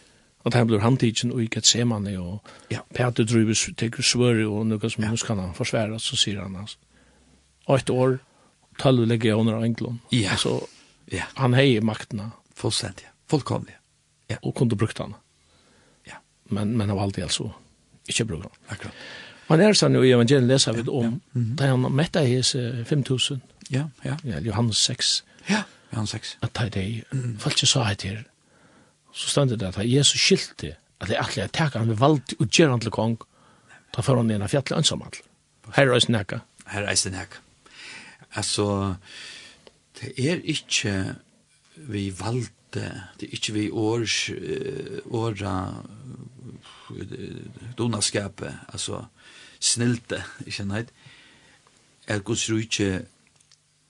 [0.47, 2.39] Og det her blir han tidsen og ikke et semane, og
[2.70, 2.85] ja.
[2.95, 5.11] Peter Drubes teker svøri, og noe som ja.
[5.11, 6.79] kan skal han forsvære, så sier han altså.
[7.74, 8.18] ett år,
[8.79, 9.99] tølv legger jeg under Englund.
[10.12, 10.37] Ja.
[10.37, 10.61] Så
[11.12, 11.27] ja.
[11.35, 12.31] han heier maktene.
[12.55, 13.77] Fullständigt, fullkomligt.
[14.31, 14.37] Ja.
[14.43, 15.14] Og kunde brukt han.
[16.07, 16.22] Ja.
[16.49, 17.51] Men, men han var alltid altså
[18.09, 18.53] ikke brukt han.
[18.68, 18.95] Akkurat.
[19.47, 23.43] Man er sånn jo i evangeliet leser vi om, da han mette hes 5000.
[23.71, 24.17] Ja, ja.
[24.27, 25.13] Ja, Johannes 6.
[25.51, 26.33] Ja, Johannes 6.
[26.43, 28.25] At det er, folk ikke sa etter,
[29.15, 32.35] så stod det at Jesus skilte, at det er atelig at teka han ved valgt
[32.41, 33.17] og gjør han til kong,
[33.95, 35.19] da får han igjen fjallet ønsamall.
[35.77, 36.43] Her er eisen hekka.
[36.73, 37.41] Her er eisen hekka.
[38.37, 38.97] Altså,
[40.01, 41.17] det er ikke
[41.89, 42.53] vi valgte,
[43.21, 44.17] det er ikke vi års,
[45.07, 45.55] åra,
[47.79, 49.07] donaskapet, altså,
[49.61, 50.85] snilte, ikkje nei,
[52.07, 52.91] er Guds rujtje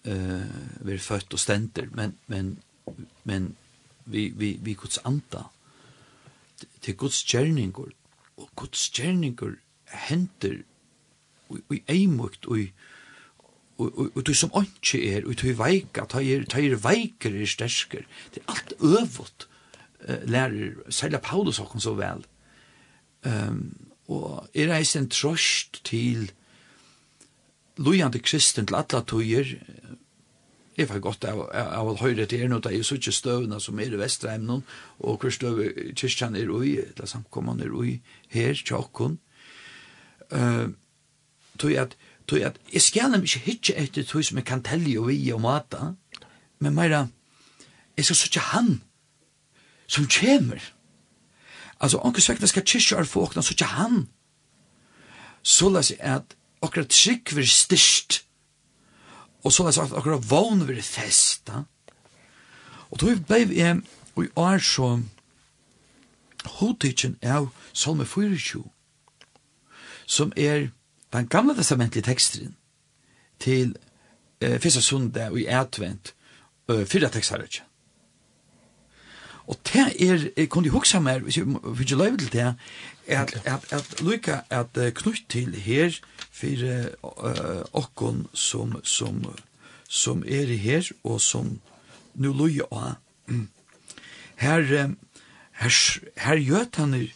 [0.09, 0.57] uh,
[0.87, 2.57] vi født og stenter, men, men,
[3.25, 3.55] men
[4.07, 5.49] vi, vi, vi Guds anta
[6.81, 7.93] til Guds gjerninger,
[8.37, 9.57] og Guds gjerninger
[10.07, 10.63] henter
[11.49, 12.71] og, og eimukt og i
[13.79, 18.07] og du som ikke er, og du veika, du er veiker er stersker.
[18.33, 19.49] Det er alt øvått,
[20.25, 22.25] lærer, særlig Paulus åkken så vel.
[23.27, 26.31] Um, og er eis en trøst til
[27.77, 29.57] lojande kristen til alle tøyer,
[30.77, 33.13] Jeg var godt av, av å høre til her nå, det er jo så ikke
[33.17, 34.61] støvende som er i Vesterheimnen,
[35.01, 37.95] og hvor støve kyrkjan er ui, eller samkommende er ui,
[38.29, 39.17] her, tjokken.
[40.29, 40.69] Uh,
[41.57, 41.97] tog at,
[42.29, 45.17] tog at, jeg skal nemlig ikke hitje etter tog som jeg kan telle og vi
[45.33, 45.95] og mata,
[46.61, 47.07] men meira,
[47.97, 48.71] jeg skal søtje han
[49.89, 50.61] som kommer,
[51.81, 54.07] Altså, onkel svekna skal kyrkja er fåkna, så ikke han.
[55.43, 58.23] Så la seg at okra trygg vir styrst,
[59.45, 61.65] og så la seg at okra vogn vir festa.
[62.91, 63.61] Og tog blei vi,
[64.17, 64.97] og i år så,
[66.47, 68.63] hodtidgen av Salme 24,
[70.07, 70.71] som er
[71.13, 72.55] den gamle testamentlige teksten
[73.43, 73.75] til
[74.41, 76.15] eh, fyrsta sundag og i advent,
[76.71, 77.63] uh, fyrra tekstaret.
[79.47, 81.47] Og det er, jeg kunne huske meg, hvis jeg
[81.79, 82.55] fikk løyve til det,
[83.07, 85.95] at, at, at lykka at knytt til her,
[86.37, 89.23] for uh, okkon som, som,
[89.89, 91.61] som er her, og som
[92.15, 92.99] nu løye av.
[94.37, 94.67] Her,
[95.53, 95.79] her,
[96.17, 97.09] her gjøt han her,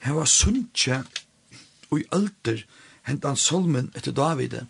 [0.00, 1.02] her var sunnkje,
[1.90, 2.64] og i alder,
[3.08, 4.66] hent han solmen etter Davide,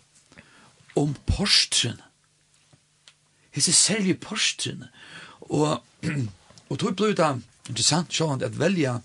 [0.95, 2.03] om porstrene.
[3.55, 4.87] Hesse særlige porstrene.
[5.39, 5.83] Og
[6.71, 7.31] Og tog ble det
[7.67, 8.95] interessant sånn at velja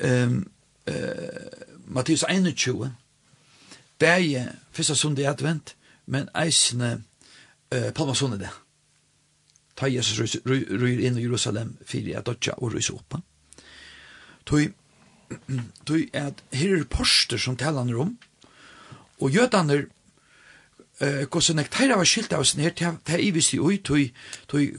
[0.00, 0.38] um,
[0.88, 1.50] uh,
[1.92, 2.88] Mattias 21
[4.00, 5.74] bæge fyrsta sundag i advent
[6.08, 8.48] men eisne uh, Palma sundag
[9.78, 13.20] ta Jesus ryr inn i Jerusalem fyrir at dodja og rys oppa
[14.48, 14.72] tog
[15.84, 18.16] tog at her er porster som talan om
[19.20, 19.86] og jødaner
[21.30, 24.08] Gåsen nek, teira var skilt av sin her, ta i visi i ui, tui,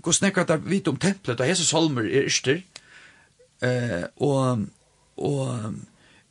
[0.03, 2.59] gåsen nek at vit om templet, og hese salmer er yster,
[4.19, 4.65] og,
[5.15, 5.77] og,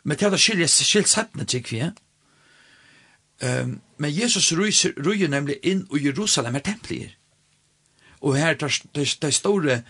[0.05, 1.81] men ta er skilt, skilt sattne tik vi,
[3.41, 6.67] men Jesus rui nemlig inn i Jerusalem er.
[6.69, 7.15] Templer,
[8.21, 9.83] og her det store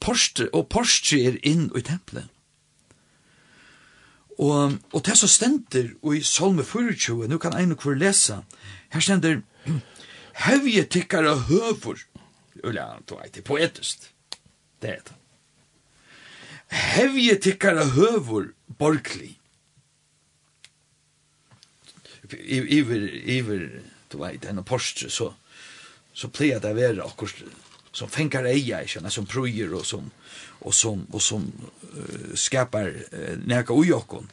[0.00, 2.32] porster, og porster er inn i templet,
[4.38, 8.40] Og, og det som stender i Salme 24, nu kan en kvar lesa,
[8.94, 9.40] Her stender,
[10.46, 12.04] hevje tikkare høver.
[12.62, 14.06] Ulla, du eit, det er poetisk.
[14.82, 15.16] Det er det.
[16.94, 19.32] Hevje tikkare høver borgli.
[22.30, 23.66] Iver, iver,
[24.12, 25.32] du eit, en postre, så,
[26.14, 27.42] så pleier det være akkurat
[27.94, 30.10] som fänkar eia, i som prøyer og som
[30.64, 34.30] og som og som uh, skapar uh, neka ui okkon.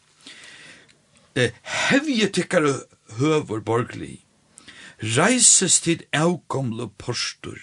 [1.37, 2.85] uh, hevje tycker
[3.17, 4.21] höver borgli
[5.01, 7.57] reises til avkomle postur.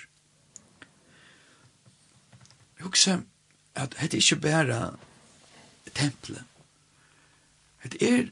[2.81, 3.21] Hugsa
[3.75, 4.81] at het er ikke bæra
[5.95, 6.45] tempelet.
[7.83, 8.31] Hette er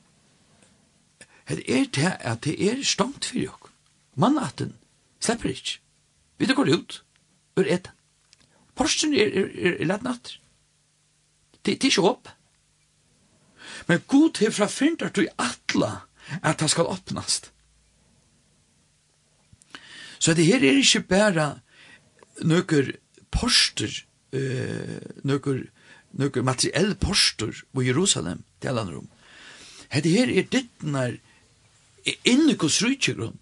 [1.46, 3.70] hette er til at det er stomt for jokk.
[4.14, 4.74] Mannaten
[5.20, 5.78] slipper ikke.
[6.38, 7.04] Vi det går ut
[7.57, 7.92] ur etan.
[8.74, 10.38] Porsten er, er, er, er lett natt.
[11.64, 12.28] Det er ikke opp.
[13.88, 16.02] Men god til fra fyndar du i atla
[16.42, 17.52] at det skal åpnast.
[20.18, 21.46] Så det her er ikke bare
[22.44, 22.92] nøkker
[23.30, 23.92] poster,
[24.32, 25.62] uh, nøkker,
[26.12, 29.08] nøkker materiell poster i Jerusalem, til alle rom.
[29.92, 31.16] Det her er dittnar
[32.24, 33.38] innekos rujtjegrunn.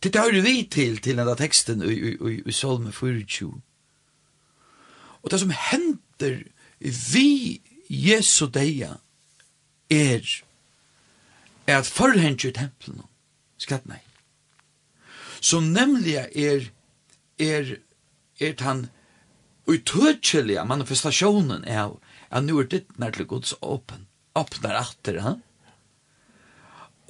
[0.00, 3.50] Det tar vi til til denne teksten i, i, i, i Salme 24.
[5.22, 6.40] Og det som hender
[6.80, 8.94] vi Jesu deia
[9.90, 10.24] er,
[11.66, 13.02] er at forhengt i tempelen
[13.60, 14.00] skatt nei.
[15.40, 16.66] Så nemlig er,
[17.40, 17.76] er,
[18.40, 18.88] er han
[19.70, 21.98] utøtselige manifestasjonen av
[22.30, 24.06] at nå er ditt nær til Guds åpen,
[24.38, 25.36] åpner atter, ha?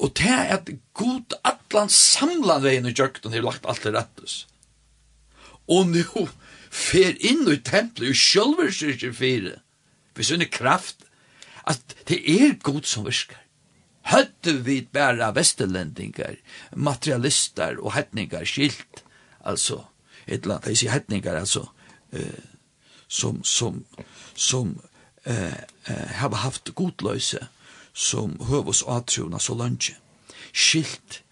[0.00, 4.44] Og det er at god atlan samlan veien i kjøkken har lagt alt til rettes.
[5.68, 6.24] Og nå
[6.72, 9.58] fer inn i tempelet og sjølver syrkje fire,
[10.16, 11.04] for sånne kraft,
[11.68, 13.36] at det er god som virker
[14.08, 16.38] høtte vi bæra vestelendingar,
[16.74, 19.04] materialistar og hetningar skilt,
[19.40, 19.84] altså,
[20.26, 21.66] et eller annet, jeg sier hetningar, altså,
[22.12, 22.44] eh,
[23.08, 23.84] som, som,
[24.34, 24.76] som
[25.24, 27.42] eh, eh, har haft godløse,
[27.92, 29.90] som og atrona så langt,
[30.52, 31.22] skilt,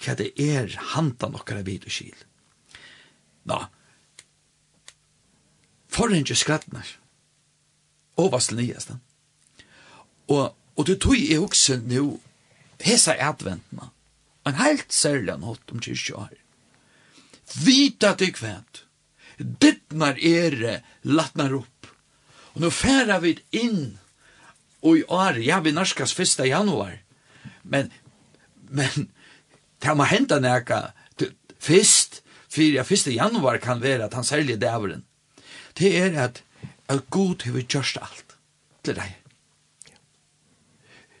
[0.00, 2.16] hva det er handa nokre vid og skil.
[3.48, 3.58] Nå,
[5.90, 6.88] forrige skrattnar,
[8.20, 9.00] overslig nyestan,
[10.30, 12.04] og Og det tog jeg også nå,
[12.84, 13.90] hesa adventene,
[14.48, 16.38] en helt særlig nått om kyrkja her.
[17.60, 18.84] Vita til kvænt,
[19.38, 21.90] dittnar ere latnar opp,
[22.54, 23.98] og nå færa vi inn,
[24.80, 26.46] og i år, ja, vi norskas 1.
[26.48, 26.96] januar,
[27.62, 27.90] men,
[28.70, 29.10] men,
[29.82, 30.92] det må henta neka,
[31.60, 33.12] fyrst, fyrir ja, 1.
[33.12, 35.04] januar kan være at han særlig dæveren,
[35.78, 36.42] det er at,
[36.88, 38.36] at god hever kjørst alt
[38.84, 39.16] til deg.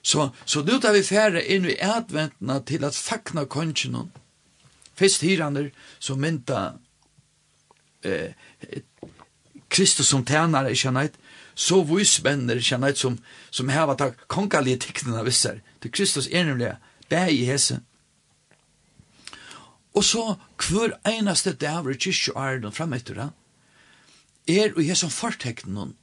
[0.02, 4.10] Så, så nu tar vi færre inn i adventna til at fakna kongen
[4.96, 6.74] Fyrst hyraner som mynta
[8.04, 8.32] eh,
[9.68, 11.14] Kristus som tænare, kjennait,
[11.54, 13.18] så vysvenner, kjennait, som,
[13.50, 15.60] som heva tak kongalige tikkene vissar.
[15.80, 16.74] Til Kristus er nemlig
[17.08, 17.80] bæg i hese.
[19.94, 20.36] Og så
[20.68, 23.30] hver einaste dæver i kyrkje og æren fram etter det,
[24.48, 25.96] er og hese som forteknen,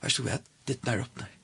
[0.00, 1.35] hva du det, ditt nær oppnær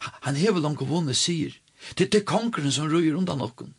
[0.00, 1.54] han hever langt vunnet sier.
[1.96, 3.74] Det er kongren som røyer undan nokken.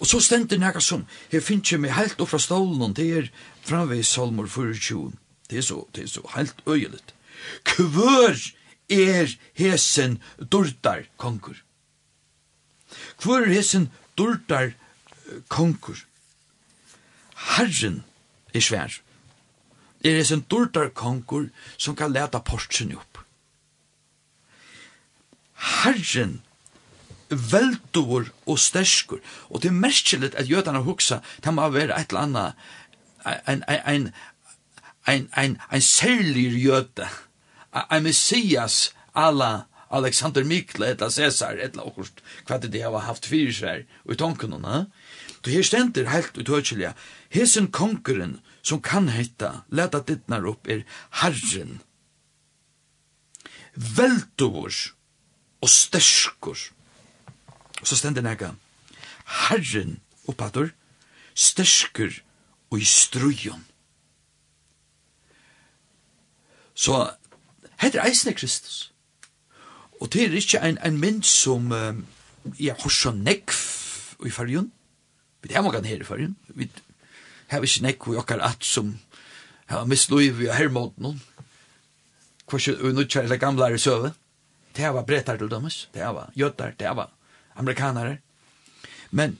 [0.00, 3.30] Og så stender nega som, her finnes jeg meg helt opp fra stålen, det er
[3.64, 5.12] framveis salmer 24.
[5.48, 7.14] Det er så, det er så helt øyeligt.
[7.64, 8.36] Kvør
[8.92, 10.18] er hesen
[10.52, 11.56] dårdar konkur.
[13.20, 14.74] Kvør er hesen dårdar
[15.48, 15.96] konkur.
[17.56, 18.02] Herren
[18.52, 19.00] er svær.
[20.04, 21.48] Er hesen dårdar konkur
[21.78, 23.25] som kan leta portsen opp.
[25.56, 26.40] Herren
[27.30, 29.20] veldor og sterskur.
[29.50, 32.52] Og det er merkelig at jødene hugsa, det må være et eller annet,
[33.26, 34.12] en, en, en,
[35.08, 37.08] en, en, en særlig jøde,
[37.92, 43.86] en messias alla Alexander Mikle, eller Cæsar, eller okkurt, hva det har haft fyrir seg
[44.04, 44.86] og i tonkununa.
[45.44, 46.92] Du her stender helt utøkjelja,
[47.30, 50.82] hesen konkurren som kan heita, leta dittnar opp er
[51.22, 51.80] Herren,
[53.76, 54.72] Veldor,
[55.60, 56.58] og sterskur.
[57.80, 58.52] Og så stender nega,
[59.48, 60.68] Herren oppadur,
[61.34, 62.10] sterskur
[62.70, 63.64] og i strujon.
[66.74, 67.10] Så,
[67.80, 68.92] heter eisne Kristus.
[70.00, 71.96] Og det er ikke en, en mynd som uh,
[72.60, 73.54] ja, hos så nekv
[74.26, 74.72] i fargen.
[75.42, 76.36] Vi det er mange her i fargen.
[76.48, 76.68] Vi
[77.48, 78.98] har ikke nekv i okkar at som
[79.66, 81.20] har mistløyv i hermåten.
[82.46, 84.14] Hva er det gamle er i søvet?
[84.76, 87.10] det var brettar til dømes, det var jøtar, det var
[87.56, 88.18] amerikanare.
[89.10, 89.38] Men,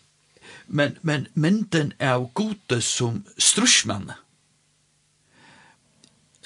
[0.67, 4.13] men, men mynden av gode som strusmann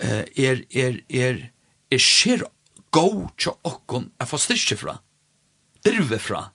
[0.01, 0.65] er, er,
[1.09, 1.43] er,
[1.91, 2.47] er skjer
[2.95, 4.97] god til okkon er få styrke fra,
[5.87, 6.49] drive fra.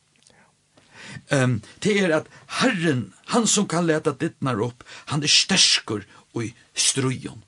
[1.32, 2.28] Um, det er at
[2.60, 6.04] Herren, han som kan leta dittnar opp, han er sterskur
[6.36, 7.44] og i strujon.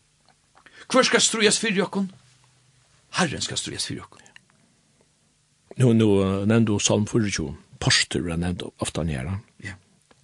[0.87, 2.07] Hvor skal strujas fyrir okkon?
[3.19, 4.26] Herren skal strujas fyrir okkon.
[5.77, 6.07] Nu, nu
[6.45, 9.41] nevnte du salm 24, parster er nevnt ofta han.
[9.63, 9.75] Ja.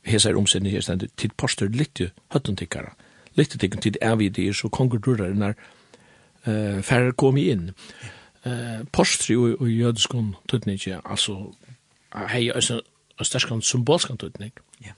[0.03, 2.01] Hes er omsiden her stendet, tid parster litt
[2.33, 2.95] høtten tikkere.
[3.37, 5.53] Litt tikkere tid er vi det, så konger durer når
[6.47, 7.71] uh, færre kom inn.
[8.45, 11.53] Uh, parster jo i jødeskon tøtning, altså,
[12.33, 12.81] hei, altså,
[13.19, 14.51] en sterkan symbolskan tøtning.
[14.81, 14.97] Ja.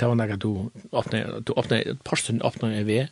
[0.00, 3.04] Det var nægget du åpne, du åpne, parsteren åpne en vei,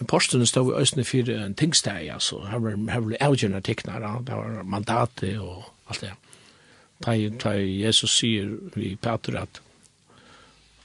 [0.00, 2.40] Men posten stod i Østene for en tingsteg, altså.
[2.48, 6.14] Her var, her var avgjørende teknere, det var mandatet og alt det.
[7.04, 9.60] Da, da Jesus sier vi Peter at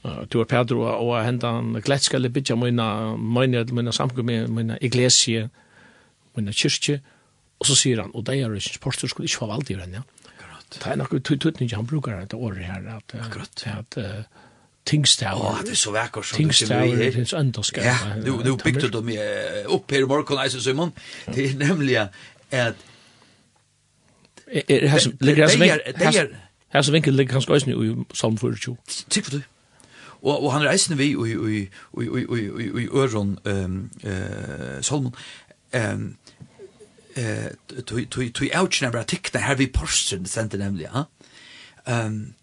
[0.04, 2.86] uh, du er Peter og, og hentan han skal jeg bytja mine,
[3.16, 5.48] mine, mine samkommer med mine iglesie,
[6.36, 7.00] mine kyrkje,
[7.56, 9.96] og så sier han, og det er ikke posten skulle ikke få valgt i den,
[9.96, 10.04] ja.
[10.28, 10.66] Akkurat.
[10.76, 13.64] Det er nok tøytning han brukar det året her, at, Akkurat.
[13.66, 14.44] at, uh,
[14.86, 15.40] Tingstav.
[15.40, 17.84] Åh, det er så vackert som Tingstav, du ser det finns önderska.
[17.84, 19.18] Ja, nu, nu bygde du de
[19.66, 20.92] upp här i morgon, Eisen Simon.
[21.34, 22.08] Det är nämligen
[22.50, 22.76] att
[24.46, 26.36] Er has ligger has vinkel
[26.68, 28.76] has vinkel ligger kanskje også i salm 42.
[29.10, 29.42] Tikk for du.
[30.22, 31.50] Og og han reisende vi i og og
[31.92, 32.38] og og
[32.92, 35.14] og Øron ehm eh Salmon
[35.74, 36.16] ehm
[37.16, 41.02] eh tui tui tui ouch never tick the heavy portion sent nemlig, ha.
[41.88, 42.34] Ehm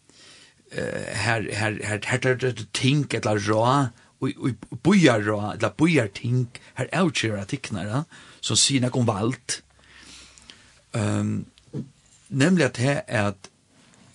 [0.74, 3.88] her her her her her ting eller rå
[4.21, 6.49] og bojar rå eller bojar ting.
[6.76, 8.03] Her outcher tiknar
[8.41, 9.63] som sina kom valt.
[10.95, 11.45] Ehm
[12.34, 13.32] nemlig at her er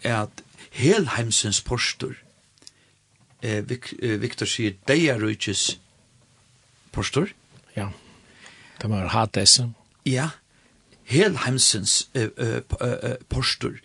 [0.02, 2.14] at helheimsens postur
[3.42, 3.62] eh
[4.20, 5.66] Victor sier de er
[6.92, 7.28] postur
[7.76, 7.88] ja.
[8.82, 9.74] Det var hatesen
[10.06, 10.30] ja.
[11.04, 13.78] Helheimsens eh, eh, postur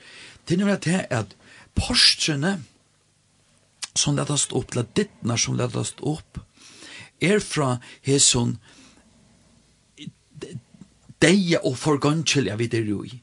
[0.47, 1.35] det er nemlig at her er at
[1.77, 2.57] porstrene
[3.95, 6.39] som lettast opp, eller dittnar som lettast opp,
[7.21, 8.57] er fra hesson
[11.23, 13.19] deia og forgåndkjelja vi er i.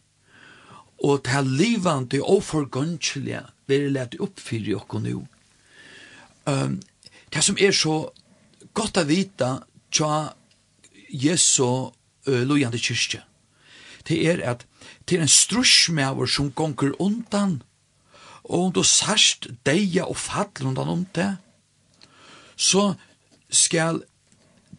[1.05, 5.27] Og til livande og forgåndkjelja vil jeg lete oppfyrir okko nu.
[6.47, 6.81] Um,
[7.33, 8.11] det som er så
[8.75, 9.51] godt å vita
[9.93, 10.33] tja
[11.11, 13.23] Jesu uh, lojande kyrkje,
[14.09, 14.65] det er at
[15.07, 17.61] til en strusjmæver som gonger undan
[18.51, 21.29] og om du sørst deia og fattler undan om det,
[22.59, 22.95] så
[23.51, 24.03] skal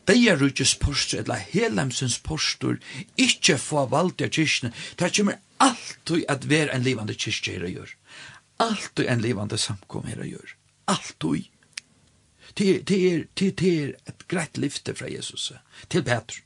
[0.09, 2.82] deia rujtjes postur, eller helemsens postur,
[3.15, 7.95] ikkje få valgt av kyrkene, det kommer alltid at være en livande kyrkje her gjør.
[8.59, 10.55] Alltid en livande samkom her gjør.
[10.91, 11.47] Alltid.
[12.57, 15.53] Det er, det er et greit lyfte fra Jesus
[15.88, 16.43] til Petrus.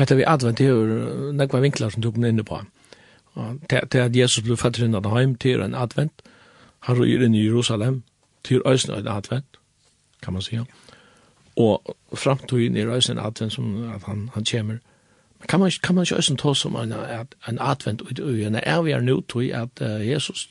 [0.00, 2.62] Hetta vi advent hevur nekva vinklar som du kom inne på
[3.70, 6.22] til at Jesus ble fatt rinna heim til en advent.
[6.80, 8.02] Han røyer inn i Jerusalem
[8.44, 9.58] til øysen en advent,
[10.22, 10.58] kan man si.
[11.56, 14.78] Og framtiden er øysen en advent som at han, han kommer.
[15.48, 16.92] Kan man, kan man ikke øysen ta som en,
[17.48, 18.64] en advent ut i øyene?
[18.64, 20.48] Er vi er nå til at Jesus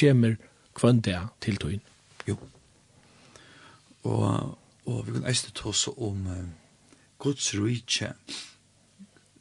[0.00, 0.34] kommer
[0.74, 1.80] kvann det til tøyen?
[2.28, 2.36] Jo.
[4.02, 6.28] Og, og vi kan øyne ta som om
[7.18, 8.12] Guds rike,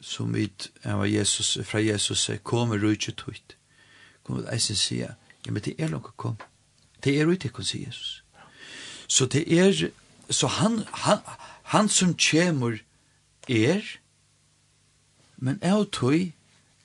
[0.06, 0.50] som vi
[0.84, 3.56] av Jesus, fra Jesus kommer rujtje tøyt.
[4.24, 6.38] Kommer vi eisen sier, ja, men det er noe kom.
[7.04, 8.22] Det er rujtje, kan sier Jesus.
[9.08, 9.90] Så det er,
[10.30, 11.26] så han, han,
[11.74, 12.78] han som kommer
[13.50, 13.82] er,
[15.38, 16.34] men av tøy,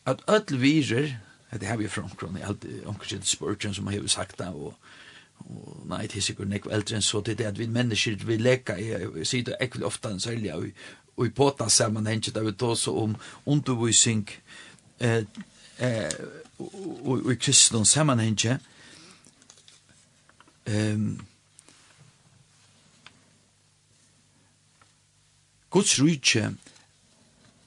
[0.08, 1.12] at öll virer,
[1.52, 4.74] det har vi fra omkron, i alt, omkron Spurgeon som har sagt det, og,
[5.38, 8.16] og nei, det er sikkert nekv eldre enn så, det er det at vi mennesker,
[8.26, 10.68] vi leka, jeg sier det ekvel ofte en særlig, og
[11.20, 14.30] och i påta sammanhanget da vi tar så om undervisning
[14.98, 15.24] eh,
[15.76, 16.12] eh,
[17.04, 18.60] og i kristna sammanhanget
[20.64, 21.20] ehm
[25.70, 26.54] Guds rydtje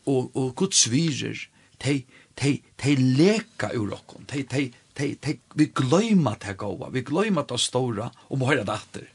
[0.05, 1.37] og, og Guds virer,
[1.85, 2.01] de,
[2.41, 4.65] de, de leka ur okkon, de, de,
[4.97, 9.07] de, de, vi gløyma det gåva, vi gløyma det stora, og må høyra det atter.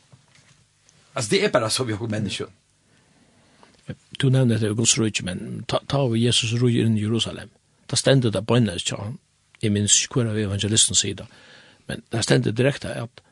[1.13, 2.58] Altså, det er bare så vi har menneskjøn
[4.21, 7.51] du nevner det er Guds rujtje, men ta, ta av Jesus rujtje inn i Jerusalem.
[7.89, 9.19] Da stendet det bøynes, han?
[9.63, 11.27] jeg minns ikke hver av evangelisten sida,
[11.89, 13.23] men det stendet direkte at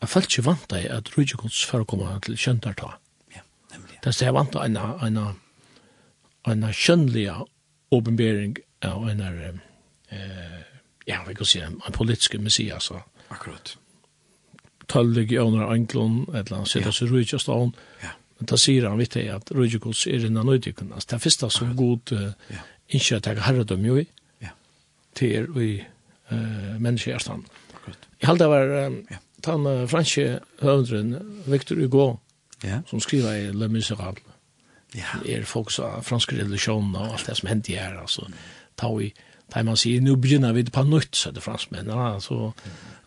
[0.00, 2.90] jeg følte ikke vant deg at rujtje Guds forekommer til kjøntar ta.
[3.32, 3.98] Ja, nemlig.
[4.04, 5.20] Det stendet jeg vant deg en, en,
[6.52, 7.36] en kjønnlige
[7.94, 9.62] åpenbering av en, er,
[10.12, 10.60] eh,
[11.08, 12.90] ja, vi kan si, en politisk messias.
[13.32, 13.76] Akkurat.
[14.92, 17.72] Tøllig i ånere anglon, et eller annet, sitter så rujtje stavn.
[18.02, 20.92] Ja Men da sier han vitt at Rødjegods er en av nøydykken.
[20.92, 24.06] Altså, det er første som god uh, ikke at jeg har herredom jo i,
[25.14, 25.70] til er i
[26.32, 27.44] uh, menneskehjertan.
[28.20, 29.20] Jeg halte det var um, ja.
[29.46, 32.16] den uh, franske høvendren Victor Hugo,
[32.64, 32.80] ja.
[32.90, 34.24] som skriver i Le Miserable.
[34.94, 35.20] Ja.
[35.22, 37.98] Det er folk av franske religioner og alt det som hendte her.
[38.00, 38.26] Altså,
[38.76, 39.12] ta vi
[39.52, 42.20] Da man sier, nå begynner vi på nytt, så er det franskmennene.
[42.20, 42.52] så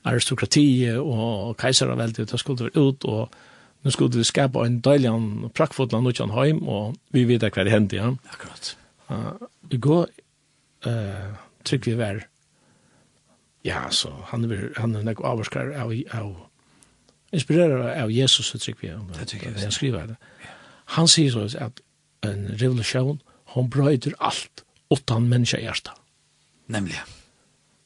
[0.06, 3.34] aristokrati og keiserveldet, det skulle være ut, og
[3.88, 5.12] nu skulle vi skapa en deilig
[5.56, 8.10] prakkfotland utan heim, og vi vet hva det hendte, ja.
[8.34, 8.74] Akkurat.
[9.08, 10.10] Uh, I går
[10.88, 12.26] uh, trygg vi vær,
[13.64, 16.36] ja, så han er, han er nek avvarskar av, av
[17.36, 20.20] inspirerar av Jesus, så trygg vi, om, det tykker jeg, han skriver det.
[20.98, 21.80] Han sier så at
[22.28, 23.22] en revolusjon,
[23.56, 25.96] hon brøyder alt, utan menneska hjärta.
[26.68, 27.00] Nemlig,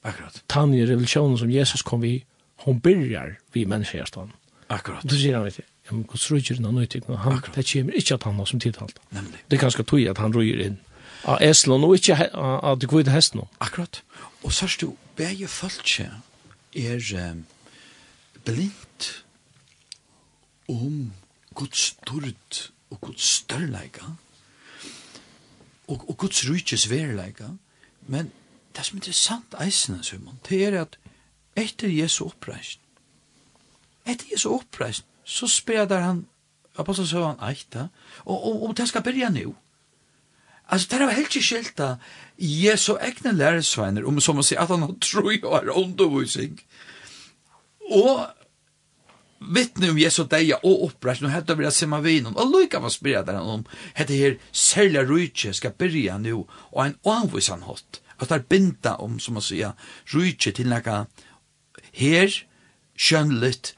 [0.02, 0.44] Akkurat.
[0.50, 2.24] Tanja revolutionen som Jesus kom vi,
[2.66, 4.32] hon byrjar vi människa hjärtan.
[4.68, 5.04] Akkurat.
[5.04, 7.18] Du ser han vet jag ja, men hvordan røyker han nøyt ikke?
[7.18, 9.00] Han, det kommer ikke at han har som tiltalt.
[9.12, 9.40] Nemlig.
[9.52, 10.80] Det er ganske tog at han røyer inn
[11.24, 13.44] av Eslon, og ikke av det kvide hesten.
[13.60, 14.02] Akkurat.
[14.44, 16.10] Og sørst du, begge følelse
[16.76, 17.46] er um,
[18.46, 19.10] blind
[20.70, 21.12] om
[21.56, 24.06] Guds stort og Guds størleika
[25.92, 27.46] og, og Guds rujtjes verleika.
[28.08, 28.32] men
[28.76, 30.98] det som er interessant eisen, Simon, det er at
[31.56, 32.82] etter Jesu oppreisen,
[34.08, 36.26] etter Jesu oppreisen, så spedar han
[36.80, 37.88] apostelsøvann eita,
[38.26, 39.54] og, og, og det skal byrja nu.
[40.72, 41.82] Altså, det var helt ikke skilt
[42.38, 46.62] Jesu egne læresveiner, om som man sier at han har tro i og er undervisning,
[47.92, 48.28] og
[49.42, 52.94] vittne om Jesu deia og oppreis, nå hette vi se simma vinen, og lykka var
[52.94, 53.66] spredar han om,
[53.98, 59.20] hette her, selja rujtje skal byrja nu, og en anvisan hatt, at det binda om,
[59.20, 59.76] som man sier,
[60.14, 61.04] rujtje til nekka
[61.98, 62.32] her,
[62.96, 63.76] skjønligt,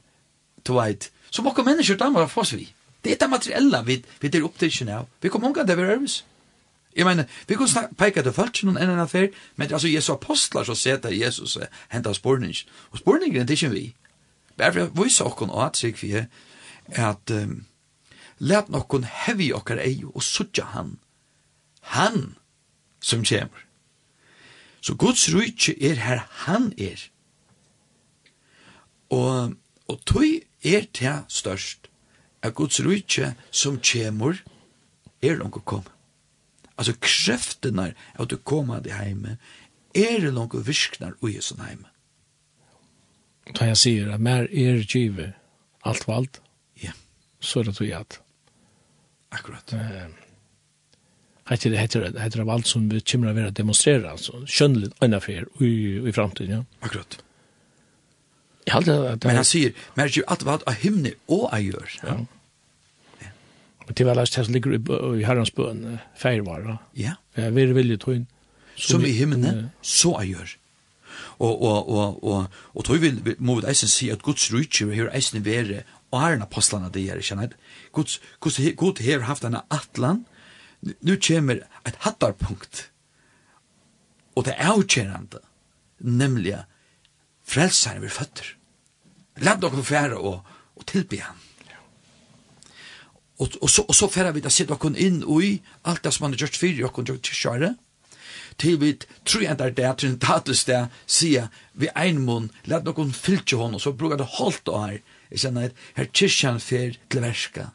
[0.68, 2.68] tveit, som okkar mennesker damer har fås vi.
[3.04, 5.10] Det er det materiella vi, vi er opptidsen av.
[5.22, 6.06] Vi kommer omgang det vi er.
[6.96, 10.12] Jeg mener, vi kan snakke, peka til folk noen enn enn affær, men altså Jesu
[10.14, 12.54] apostlar så seta Jesus uh, henta spurning.
[12.92, 13.86] Og spurningen er ikke vi.
[14.58, 16.28] Bare for å vise okkon og at sig vi er
[16.94, 17.64] at um,
[18.38, 21.00] let nokkon hevi okkar ei og sutja han.
[21.98, 22.36] Han
[23.02, 23.66] som kommer.
[24.84, 27.10] Så Guds rujtje er her han er.
[29.10, 29.56] Og,
[29.88, 31.90] og tog er det størst
[32.44, 34.42] at Guds rujtje som kjemur
[35.24, 35.92] er langt å komme.
[36.76, 39.38] Altså kreftene av du kommer til heime
[39.96, 41.90] er langt å virknar ui som heime.
[43.52, 45.36] Da jeg sier at mer er givet
[45.84, 46.40] alt valgt,
[46.80, 46.94] ja.
[47.44, 48.20] så er det tog at.
[49.34, 49.74] Akkurat.
[51.50, 54.94] heter det heter det heter det alt som vi kommer å være demonstrera, altså skjønnelig
[55.04, 55.20] øyne
[55.60, 55.74] i,
[56.08, 56.64] i framtiden Ja.
[56.82, 57.20] Akkurat.
[58.66, 61.90] Jag det, Men han säger, men det ju alt vad av himne och av gjør.
[62.04, 62.26] Ja.
[63.86, 66.78] Men det var det som ligger i Herrens bøn, färvar.
[66.94, 67.12] Ja.
[67.34, 68.26] Jag vill vill ju tro
[68.76, 70.58] Som i himne så av gjør.
[71.40, 73.36] Og og og og og tøy vil vi
[73.68, 77.44] eisen si at Guds rike her eisen vere og er en apostlene det er kjenner
[77.44, 77.58] jeg.
[77.92, 80.26] Guds Guds Gud har haft en atlan.
[81.02, 82.90] Nu kommer et hattarpunkt.
[84.36, 85.40] Og det er avkjerande,
[86.00, 86.58] nemlig
[87.54, 88.56] frelsaren vi føtter.
[89.46, 90.44] Lad dere fære og,
[90.76, 91.40] og tilby han.
[93.42, 95.56] Og, og, så, og så fære vi da sitte dere inn i
[95.90, 97.80] alt det som han har gjort fyrir dere gjort tilkjøret,
[98.62, 98.92] til vi
[99.26, 100.80] tror jeg det er til en tatus det
[101.10, 105.00] sier vi ein mun, lad dere fylke hon, og så bruker det holdt og her,
[105.32, 107.70] jeg kjenner at her kyrkjan fer til verska,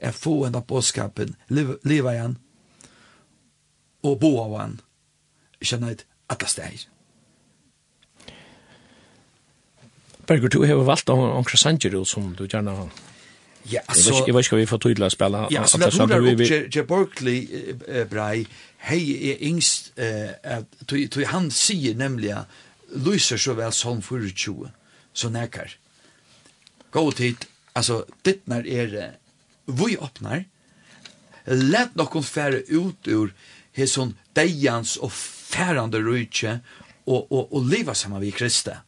[0.00, 2.38] er få en av bådskapen, liva igjen,
[4.02, 4.78] og bo av han,
[5.60, 6.86] jeg kjenner at atlas det er.
[10.28, 12.88] Berger, du har valgt Ankra Sanger som du gjerne har.
[13.68, 14.22] Ja, altså...
[14.26, 15.42] Jeg vet ikke hva vi får tydelig å spille.
[15.52, 17.74] Ja, så det er jo Jer Berkeley
[18.08, 18.46] brei,
[18.88, 19.02] hei
[19.32, 19.92] er yngst,
[20.88, 22.32] tog han sier nemlig
[23.04, 24.70] lyser så vel som 24,
[25.12, 25.76] så nekker.
[26.94, 27.44] Gå tid,
[27.76, 28.96] altså, ditt når er
[29.68, 30.46] vi åpner,
[31.48, 33.32] let noen fære ut ur
[33.76, 36.58] hesson deians og færande rujtje
[37.06, 38.80] og, og, og leva saman vi kristne.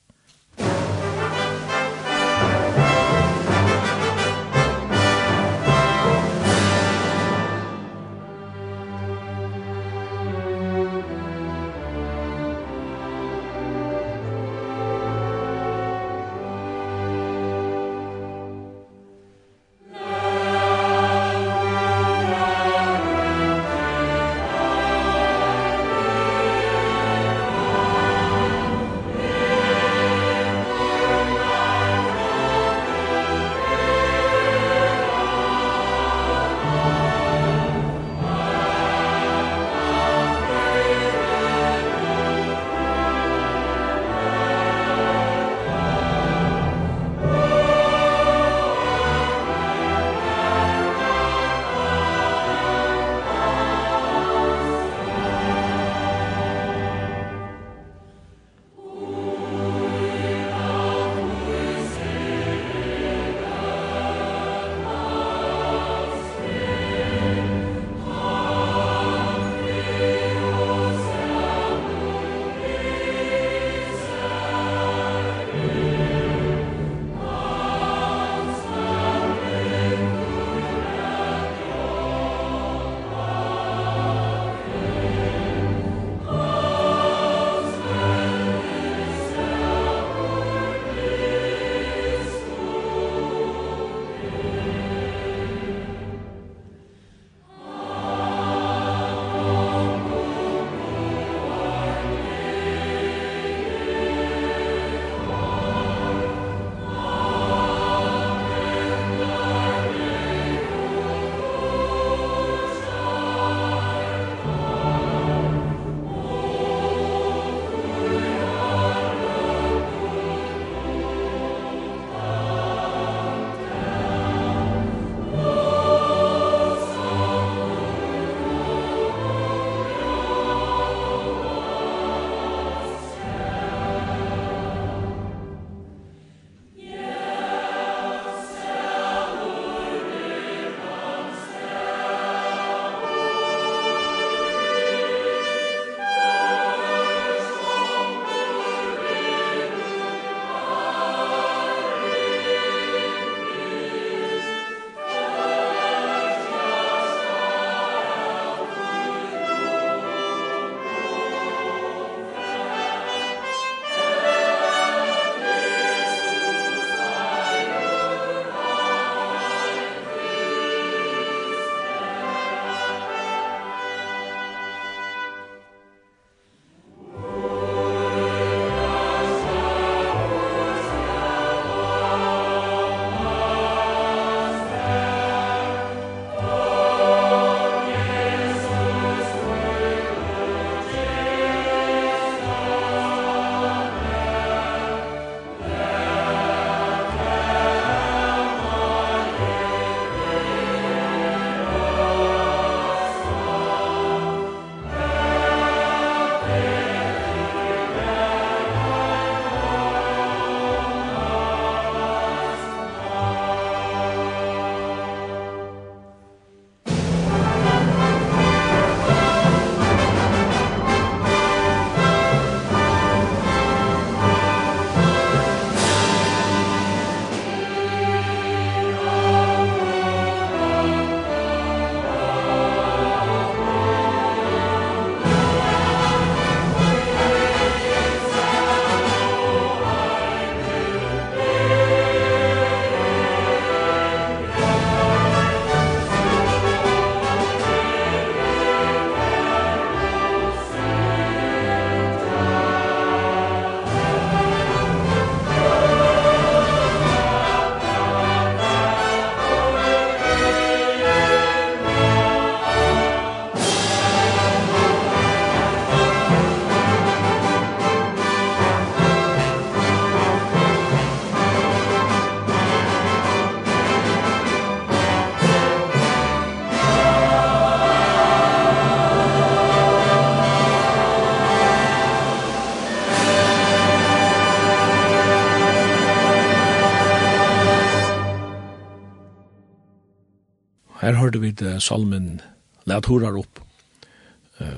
[291.10, 292.40] her hørte vi det salmen
[292.86, 293.60] «Læt horar opp».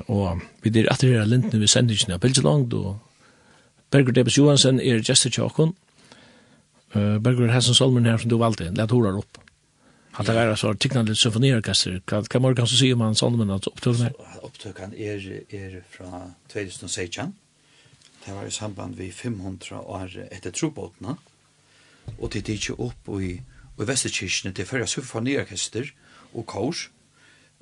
[0.09, 2.99] Og vi der etter her lintene vi sender ikke ned Pilselangt, og
[3.91, 5.75] Berger Debes Johansen er gestet tjokken.
[6.95, 9.43] Berger Hessen salmen her som du valgte, «Læt horar opp».
[10.13, 12.01] Han tar være så tikknande symfoniorkester.
[12.09, 14.41] Hva må du kanskje si om han salmen at opptøkken er?
[14.45, 17.33] Opptøkken er, er fra 2016.
[18.25, 21.17] Det var i samband vi 500 år etter trobåtene.
[22.19, 25.93] Og det er ikke opp i, i Vesterkirkene til førre symfoniorkester–
[26.35, 26.91] og kors,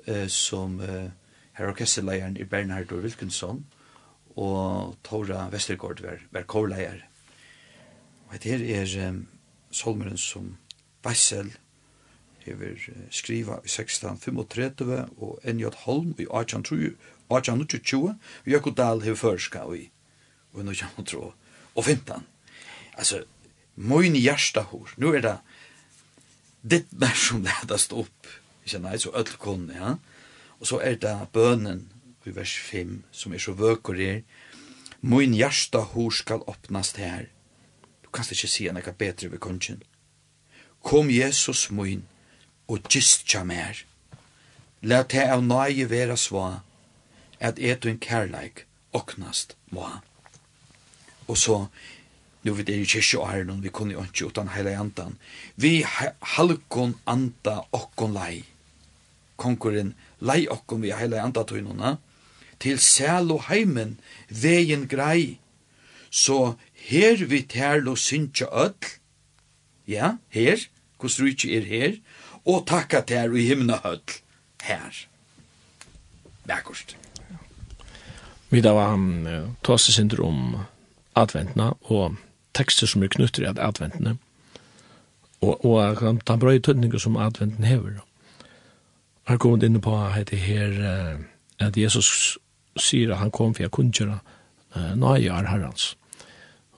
[0.07, 1.11] eh, som eh,
[1.53, 3.65] her orkesterleieren i Bernhard og Wilkinson,
[4.35, 7.03] og Tora Vestergaard var, var korleier.
[8.29, 9.13] Og det er eh,
[9.71, 10.57] solmeren som
[11.03, 11.51] Vessel
[12.45, 15.73] hever eh, skriva i 1635 og N.J.
[15.85, 16.95] Holm i 1820
[17.29, 19.89] og Jakob Dahl hever førska i
[20.53, 21.33] og nå kommer tro
[21.75, 22.25] og fintan.
[22.99, 23.23] Altså,
[23.75, 24.95] moin hjarta hår.
[24.99, 25.37] Nu er det
[26.61, 28.27] ditt mer som ledast opp
[28.65, 29.95] Ikke nei, så ødel kunne, ja.
[30.59, 31.89] Og så er det bønen
[32.25, 34.21] i vers 5, som er så vøker er,
[35.01, 37.25] Moin hjärsta hår skal åpnast her.
[38.03, 39.79] Du kan ikke si noe bedre ved kongen.
[40.85, 42.03] Kom Jesus moin,
[42.67, 43.81] og gist tja mer.
[44.81, 46.61] Læt te av nøye vera sva,
[47.39, 49.89] at etu en kærleik åknast må.
[51.27, 51.57] Og så
[52.43, 55.17] nu vet er i kyrkje og herren, vi kunne jo ikke utan heile andan.
[55.55, 55.81] Vi
[56.35, 58.41] halkon anda okkon lei.
[59.37, 61.97] Konkurren lei okkon vi heile anda tøynuna,
[62.61, 65.37] til sæl og heimen, vegin grei.
[66.09, 68.89] Så her vi tærlo og synsja öll,
[69.87, 70.65] ja, her,
[71.01, 71.95] hos rujtje er her,
[72.45, 74.17] og takka tær og himna öll,
[74.65, 75.05] her.
[76.45, 76.97] Vækkost.
[78.49, 80.57] Vi da var han tåse synder om
[81.15, 82.17] adventna og
[82.53, 84.17] tekster som er knyttet til adventene,
[85.41, 88.01] og, og den brøy tøtninger som adventen hever.
[89.29, 90.75] Han kom inn på at her,
[91.59, 92.37] at Jesus
[92.77, 94.19] sier at han kom for å kunne gjøre
[94.75, 95.95] nøye nøyar herrens.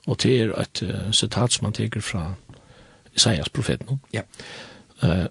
[0.06, 2.34] Og det er et uh, sitat som han teker fra
[3.14, 4.00] Isaias profeten.
[4.12, 4.22] Ja.
[5.02, 5.26] Uh,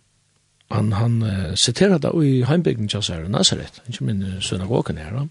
[0.71, 5.27] han han uh, siterer det i heimbygden til Nazaret, ikke min synagogen her.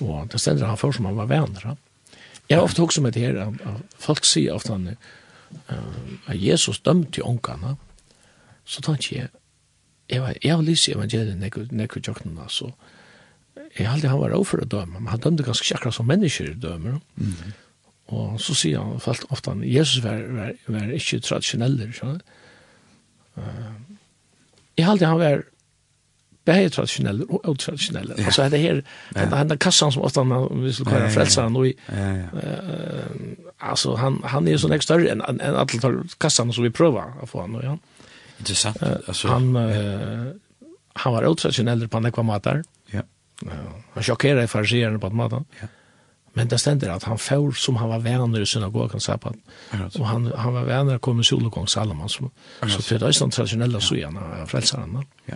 [0.00, 1.76] Og det stender han for som han var venner.
[2.48, 4.96] Jeg har ofte också med det her, at folk sier ofte han,
[5.70, 7.76] uh, Jesus dømte till onkarna.
[8.64, 9.28] Så tänkte jag
[10.08, 12.72] jeg var jag läser evangeliet när när jag jocknade så
[13.76, 17.00] jag hade han var overfor å døme, men han dømte ganske säkert som mennesker dømer.
[17.16, 17.52] Mm.
[18.06, 22.18] Og så sier han falt ofte han, Jesus var var, var ikke traditionell så.
[23.36, 23.42] Eh
[24.78, 25.42] jeg jag hade han var
[26.52, 28.26] är traditionellt och otraditionellt.
[28.26, 32.24] Alltså det här den här kassan som ofta vi skulle kalla frälsaren och eh
[33.58, 35.66] alltså han han är ju sån extra en en alla
[36.18, 37.78] kassan som vi prövar att få han och ja.
[38.38, 38.82] Intressant.
[39.06, 39.56] Alltså han
[40.92, 42.64] han var utraditionell på några matar.
[42.86, 43.02] Ja.
[43.42, 43.50] Ja,
[43.94, 45.44] han chockerade farsierna på maten.
[45.60, 45.66] Ja.
[46.32, 49.34] Men det ständer att han får som han var vänner i synagogan så på.
[49.98, 52.30] Och han han var vänner kommer solokong Salomon så,
[52.68, 55.04] så för det är sån traditionella så gärna frälsaren.
[55.24, 55.34] Ja.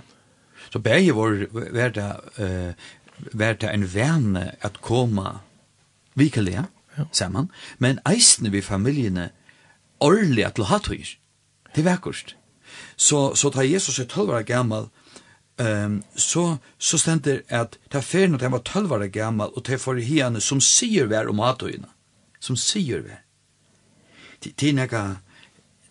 [0.72, 2.74] Så bäge var var det eh
[3.32, 5.40] var det en at koma
[6.14, 6.66] komma
[6.96, 7.04] ja.
[7.12, 7.48] samman,
[7.78, 9.30] men eisne vi familjene
[10.00, 11.18] orliga til hattur.
[11.74, 12.36] Det var kost.
[12.96, 14.88] Så så tar Jesus ett halvår gammal
[15.58, 19.64] ehm um, så så ständer att ta fer när han var 12 år gammal och
[19.64, 21.88] ta för henne som syr vär om hattorna.
[22.40, 23.22] Som syr vär.
[24.44, 25.16] Det det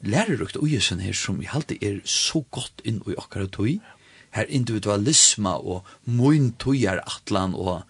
[0.02, 3.80] lärerukt og jøsen her som vi alltid er så godt inn i akkurat tog,
[4.32, 7.84] her individualisma og mun tøyar atlan og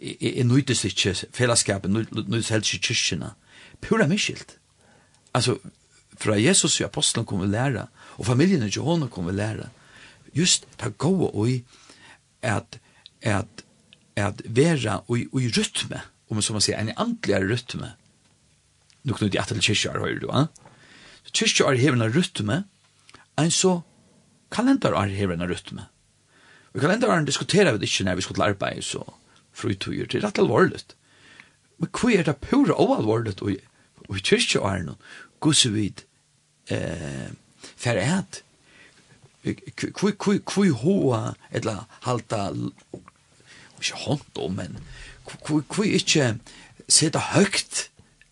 [0.00, 3.32] er nøytis ikkje fellesskapet, nøytis helst ikkje kyrkjena.
[3.80, 4.58] Pura miskilt.
[5.34, 5.56] Altså,
[6.20, 7.86] fra Jesus og apostelen kom vi læra,
[8.18, 9.70] og familien og Johanna kom vi læra,
[10.34, 11.62] just ta gåa oi
[12.42, 12.78] at,
[13.22, 13.64] at,
[14.16, 17.92] at vera oi, oi rytme, om som man sier, en andligare rytme.
[19.04, 20.46] Nu knyter jeg til kyrkjar, høyre du, eh?
[21.32, 22.62] Kyrkjar hever en rytme,
[23.38, 23.80] en så
[24.52, 25.88] kalenderår hever en rytme.
[26.72, 29.02] Og kalenderaren diskuterer vi ikke når vi skal til arbeid, så
[29.52, 30.96] frutøyer til rett alvorligt.
[31.78, 33.56] Men hva er det pura og alvorlig og,
[34.08, 36.04] og kyrkjeåren og vid
[36.70, 37.30] eh,
[37.76, 38.42] fer et,
[39.42, 42.52] Hva hoa eller halta
[43.82, 44.78] ikke hånd om, men
[45.26, 46.36] hva ikke
[46.86, 47.88] sida høgt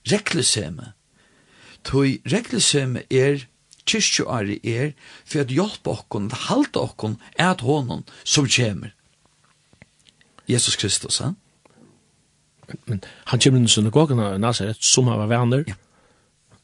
[0.06, 0.92] rekleseme?
[1.82, 3.48] Toi rekleseme er
[3.90, 4.92] kyrkjøari er
[5.24, 8.94] for at hjelpe okkon, halte okkon, at hånden som kommer.
[10.50, 11.36] Jesus Kristus, han?
[12.86, 15.74] Men han kommer inn i synagogen av Nazaret som han var venner, ja.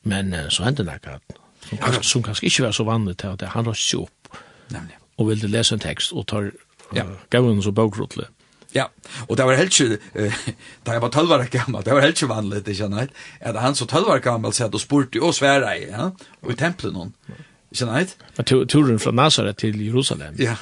[0.07, 2.03] men så hendte det ikke at som, ja.
[2.03, 4.39] som kanskje ikke var så vanlig til at han røst seg opp
[4.71, 4.99] Nemlig.
[5.19, 6.51] og ville lese en tekst og tar
[6.95, 7.05] ja.
[7.05, 8.29] uh, gavene som bøkrotle
[8.77, 8.87] Ja,
[9.27, 9.99] og det var helt ikke,
[10.87, 13.15] da jeg var 12 år gammel, det var helt ikke vanlig, ikke sant?
[13.41, 16.11] At han så 12 år gammel satt og spurte og svære, i, ja,
[16.43, 17.15] og i templet noen,
[17.73, 18.17] ikke sant?
[18.37, 20.59] Men turen fra Nazaret til Jerusalem, ja.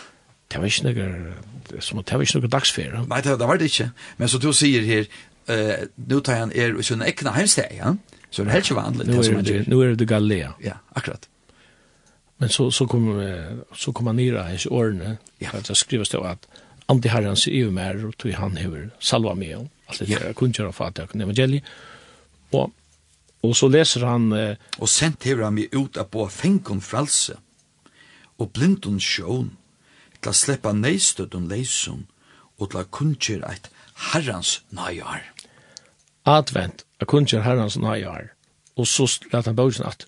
[0.52, 3.04] det var ikke noe, som det var ikke noe dagsferie.
[3.10, 3.90] Nei, det, det var det ikke.
[4.20, 5.10] Men så du sier her,
[5.50, 7.96] uh, nu tar han er i sin ekne heimsteg, ja?
[8.30, 9.06] Så det er helt ikke vanlig.
[9.06, 10.56] Nu er det, nu er det Galilea.
[10.62, 11.28] Ja, akkurat.
[12.42, 13.06] Men så, så kom,
[13.78, 15.52] så kom han nere i årene, ja.
[15.52, 16.48] at det skrives det at,
[16.86, 20.32] andi herren sig ju mer och tog han hever salva med om alt det där
[20.32, 21.62] kunde göra för att evangeli
[23.44, 27.36] och så leser han eh, och sent hever han meg ut av på fänkon fralse,
[28.36, 29.50] och blindon sjån,
[30.20, 32.04] til å släppa nejstöd om og
[32.56, 33.58] och å att kunde
[33.94, 35.32] herrans nøyar.
[36.22, 38.32] advent att kunde herrans nøyar,
[38.74, 40.06] och så lät han bogen att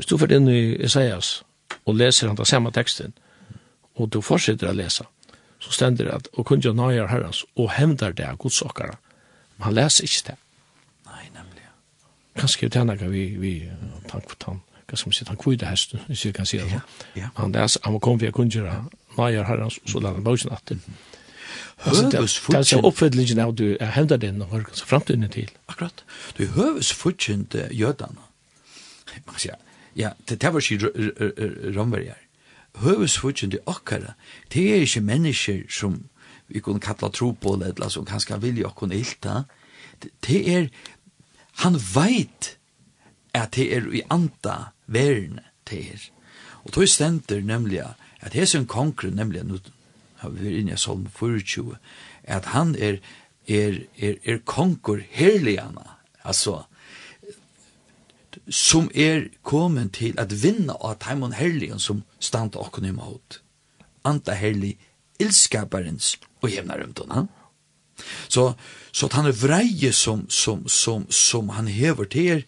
[0.00, 1.44] stod för inn i Isaias
[1.84, 3.12] och leser han den samma texten
[3.94, 5.06] och du fortsetter å läsa
[5.68, 8.96] så stender det at og kun jo nøyer herrens og hevndar det av godsokkara.
[9.58, 10.36] Men han leser ikke det.
[11.10, 11.66] Nei, nemlig.
[12.40, 13.52] Kanskje det er noe vi, vi
[14.08, 16.62] tank for tann, hva skal man si, tank for det hesten, hvis vi kan si
[16.62, 16.70] det.
[16.72, 16.80] Ja,
[17.18, 17.28] ja.
[17.36, 18.64] Han leser, han må komme via kun jo
[19.18, 20.80] nøyer herrens, og så lader han bøysen atter.
[21.84, 22.54] Høvesfutjen.
[22.54, 25.50] Det er så oppfølgingen av du hevndar det og hørkens framtiden til.
[25.68, 26.04] Akkurat.
[26.38, 28.24] Du høvesfutjen til jødene.
[29.26, 29.52] Man kan si,
[29.98, 30.90] ja, det var ikke
[31.76, 32.16] romverjer
[32.82, 34.14] høvesfutjende okkara,
[34.52, 36.02] det er ikke mennesker som
[36.48, 39.42] vi kunne kalla tro på, eller som kanskje vilja okkon ilta,
[40.24, 40.68] det er,
[41.64, 42.54] han veit
[43.34, 46.06] at det er i anta verden det er.
[46.64, 47.82] Og tog stender nemlig
[48.20, 49.58] at det er en konkret, nemlig, nu
[50.22, 51.76] har vi vært inne i Salm 24,
[52.24, 52.98] at han er,
[53.48, 56.62] er, er, er konkur herligana, altså,
[58.48, 63.40] som er kommet til at vinna av Taimon Herligen som stand okken i måt.
[64.04, 64.76] Anta Herlig,
[65.18, 67.26] ilskaparens og jevnarumtona.
[68.28, 68.52] Så,
[68.92, 72.42] så at han er vreie som, som, som, som han hever til er,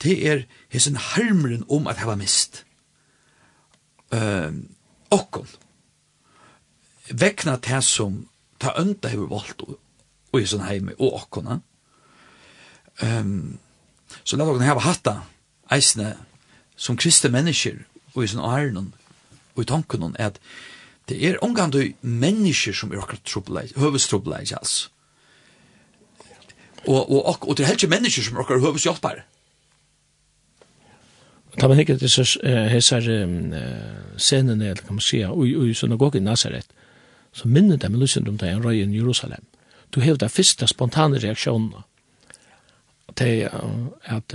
[0.00, 2.64] til er hesen harmeren om at heva mist.
[4.12, 4.68] Um,
[5.12, 5.48] okkon.
[7.12, 8.22] Vekna til som
[8.60, 9.76] ta ønta hever valgt og,
[10.32, 11.60] og i sånn heime og okkona.
[13.02, 13.58] Um,
[14.24, 15.16] Så la dere hava hatta
[15.72, 16.14] eisne
[16.76, 17.82] som kristne mennesker
[18.14, 18.92] og i sin æren
[19.54, 20.38] og i tanken at
[21.08, 24.88] det er omgang til mennesker som er akkurat trobeleis, høvestrobeleis, altså.
[26.86, 29.24] Og, og, og, og det er helt ikke mennesker som er akkurat høveshjelpare.
[31.60, 32.24] Ta man hikker disse
[32.72, 33.04] hessar
[34.16, 36.66] scenene, eller kan man si, i synagogen i Nazaret,
[37.32, 39.44] så minner dem i lysen om det en røy i Jerusalem.
[39.92, 41.84] Du hever det første spontane reaksjonene
[43.18, 43.52] det er
[44.16, 44.34] at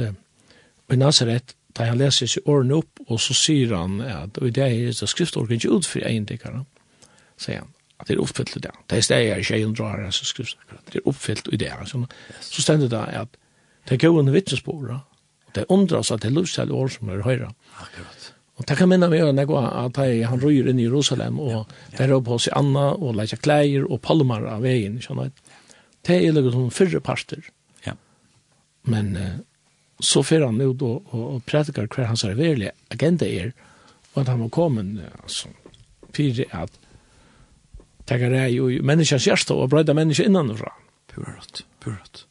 [0.91, 4.63] i Nazaret, da han leser seg årene opp, og så sier han at og det
[4.63, 6.63] er det skriftorgen ikke ut for eiendekkerne,
[7.37, 8.73] sier han, at det er oppfyllt i det.
[8.89, 11.73] Det er stedet jeg ikke drar hans skriftorgen, det er oppfyllt i det.
[11.91, 12.03] Så,
[12.41, 13.37] så stender det at
[13.87, 17.23] det er gående vittnesbord, og det undrer oss at det er lovstall år som er
[17.25, 17.51] høyre.
[17.81, 18.33] Akkurat.
[18.57, 21.69] Og det kan minne meg når jeg at jeg, han røyer inn i Jerusalem, og
[21.97, 25.59] der er på seg Anna, og leger klær og palmer av veien, skjønner jeg.
[26.07, 27.43] Det er litt sånn fyrre parter.
[28.87, 29.37] Men eh,
[29.99, 33.53] så fer han ut og, og, og predikar hver hans verlige agenda er,
[34.13, 35.51] og at han var kommet altså,
[36.15, 36.73] fyrir at
[38.07, 40.71] takkar er jo menneskens hjerte og brøyda mennesker innanfra.
[41.11, 42.23] Purat, purat.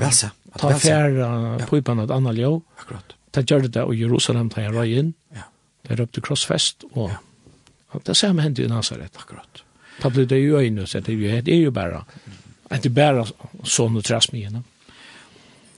[0.00, 0.30] Velsa.
[0.58, 1.28] Ta færa
[1.58, 1.66] ja.
[1.66, 2.60] pipan at anna ljó.
[2.78, 3.16] Akkurat.
[3.34, 5.14] Ta gjør det og Jerusalem ta jeg røy inn.
[5.34, 5.48] Ja.
[5.84, 7.18] Det er opp krossfest og ja.
[8.06, 9.16] det samme hendte i Nazaret.
[9.18, 9.64] Akkurat.
[10.00, 12.04] Ta blir det jo øyne, så det er jo bare,
[12.70, 13.26] det er jo bare
[13.66, 14.62] sånn og trass med henne.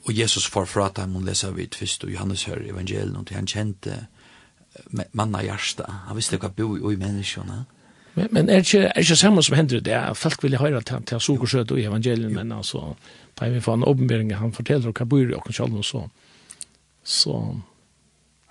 [0.07, 3.47] Og Jesus får fra dem, og leser vi først og Johannes hører evangelien, og han
[3.47, 4.07] kjente
[5.13, 5.87] manna hjärsta.
[6.07, 7.65] Han visste hva bo i menneskene.
[8.17, 9.93] Men, men er det ikke, er ikke samme som hender det?
[9.93, 12.95] Er, folk vil høre til, til Sokersøt og evangelien, men altså,
[13.37, 16.07] på vi måte en åpenbering, han forteller hva bor i åkken selv, og så,
[17.05, 17.37] så,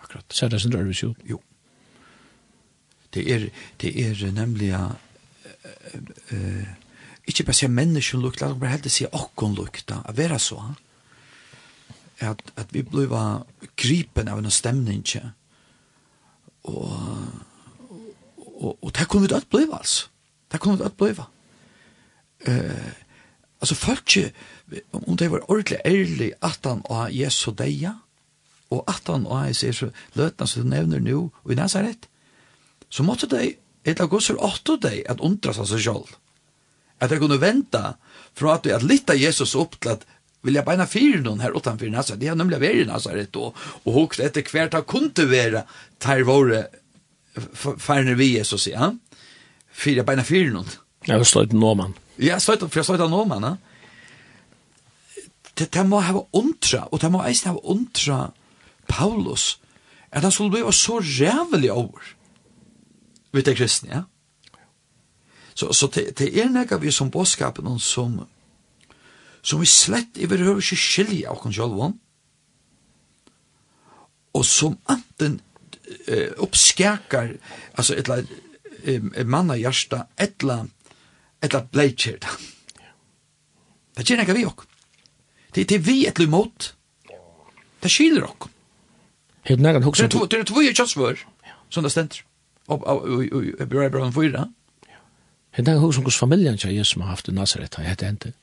[0.04, 1.26] akkurat, ser det sin rørvis ut.
[1.30, 1.42] Jo.
[3.14, 3.50] Det er,
[3.82, 4.92] det er nemlig, uh,
[6.32, 6.66] uh,
[7.26, 10.60] ikke bare se menneskene lukta, men bare helt til se åkken lukta, å være så,
[10.62, 10.78] han
[12.20, 13.12] at, at vi blir
[13.76, 15.04] gripen av en stemning
[16.64, 16.92] og,
[17.80, 17.92] og,
[18.56, 20.08] og, og det kunne vi dødt bli altså.
[20.52, 21.12] Det kunne vi dødt bli
[22.48, 22.92] uh,
[23.62, 24.18] altså folk
[24.92, 27.94] om det var ordentlig ærlig at han og Jesu deia
[28.70, 32.10] og at han og jeg sier så løtene som du nevner nå og i Nazaret
[32.90, 33.56] så måtte de
[33.86, 36.16] et av gosser åtte de at undra seg selv.
[37.02, 37.82] At de kunne vente
[38.38, 40.06] fra at, at litt av Jesus opp til at
[40.46, 42.20] vill jag bara fyra någon här utanför Nasaret.
[42.20, 45.64] Det har nämligen varit i Nasaret och, och huggt efter kvärt har kunde vara
[45.98, 46.68] tar våre
[47.78, 49.00] färne vi är så att säga.
[49.72, 50.66] Fyra bara fyra någon.
[51.06, 51.94] Ja, det står Norman.
[52.16, 53.58] Ja, så för så Norman, va?
[55.54, 58.32] Det det må ha ontra och det må ens ha ontra
[58.88, 59.60] Paulus.
[60.10, 62.04] Att han skulle bli så rävlig över.
[63.32, 64.04] Vet du kristna, ja?
[65.54, 68.28] Så så det, det er något vi som boskapen som
[69.46, 71.94] som vi slett i behøver ikke skilja av oss
[74.36, 75.40] og som anten
[76.08, 77.36] eh, oppskakar
[77.78, 78.26] altså et eller
[78.84, 80.68] eh, manna hjärsta et eller
[81.42, 82.20] et bleikjer
[83.96, 84.66] det gjør ikke vi ok
[85.56, 86.52] det det vi ett eller
[87.82, 88.50] det skiljer ok
[89.46, 90.08] Helt nära hugsa.
[90.08, 91.20] Det det två vi just var.
[91.70, 92.24] Som det ständer.
[92.66, 94.54] Och och bra bra fyra.
[95.52, 98.34] Helt nära hugsa hos familjen jag som har haft i Nazaret Jag jag inte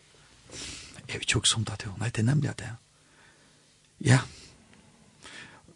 [1.12, 1.93] jeg vil ikke som det til.
[2.01, 2.70] Nei, det er nemlig det.
[4.01, 4.18] Ja.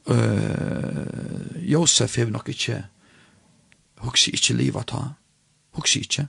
[0.07, 2.85] Uh, Josef er nok ikke
[4.07, 5.03] hukse ikke livet ta.
[5.79, 6.29] Hukse ikke.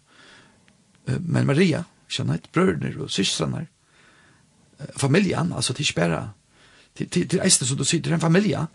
[1.07, 3.67] Uh, men Maria, kjenner et brødner og systrene,
[4.79, 6.29] uh, familjen, altså til spæra,
[6.95, 8.65] til, til, til eisen som du sier, til en familie,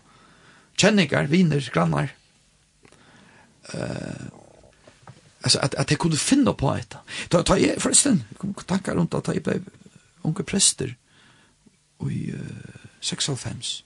[0.77, 2.13] kjenninger, viner, grannar,
[3.73, 4.27] uh,
[5.43, 6.97] altså at, at jeg kunne finne på ett.
[7.29, 7.77] Ta ta jeg,
[8.37, 9.59] kom tankar rundt at jeg ble
[10.23, 10.95] unge prester
[12.03, 12.39] i uh,
[12.99, 13.85] 96.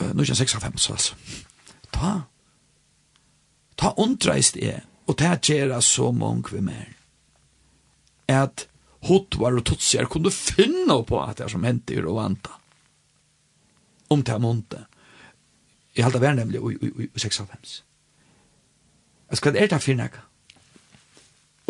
[0.00, 1.14] Uh, nu er 96, altså.
[1.92, 2.12] Ta,
[3.78, 6.92] ta undreist jeg, og ta gjerra så mange vi mer.
[8.28, 8.68] At
[9.08, 12.56] hotvar og tutsier kunne finne på at det er som hendte i Rwanda.
[14.10, 14.84] Om det er månte.
[15.96, 17.84] Jeg halte vær nemlig i 96.
[19.30, 20.22] Jeg skal er det finne ikke.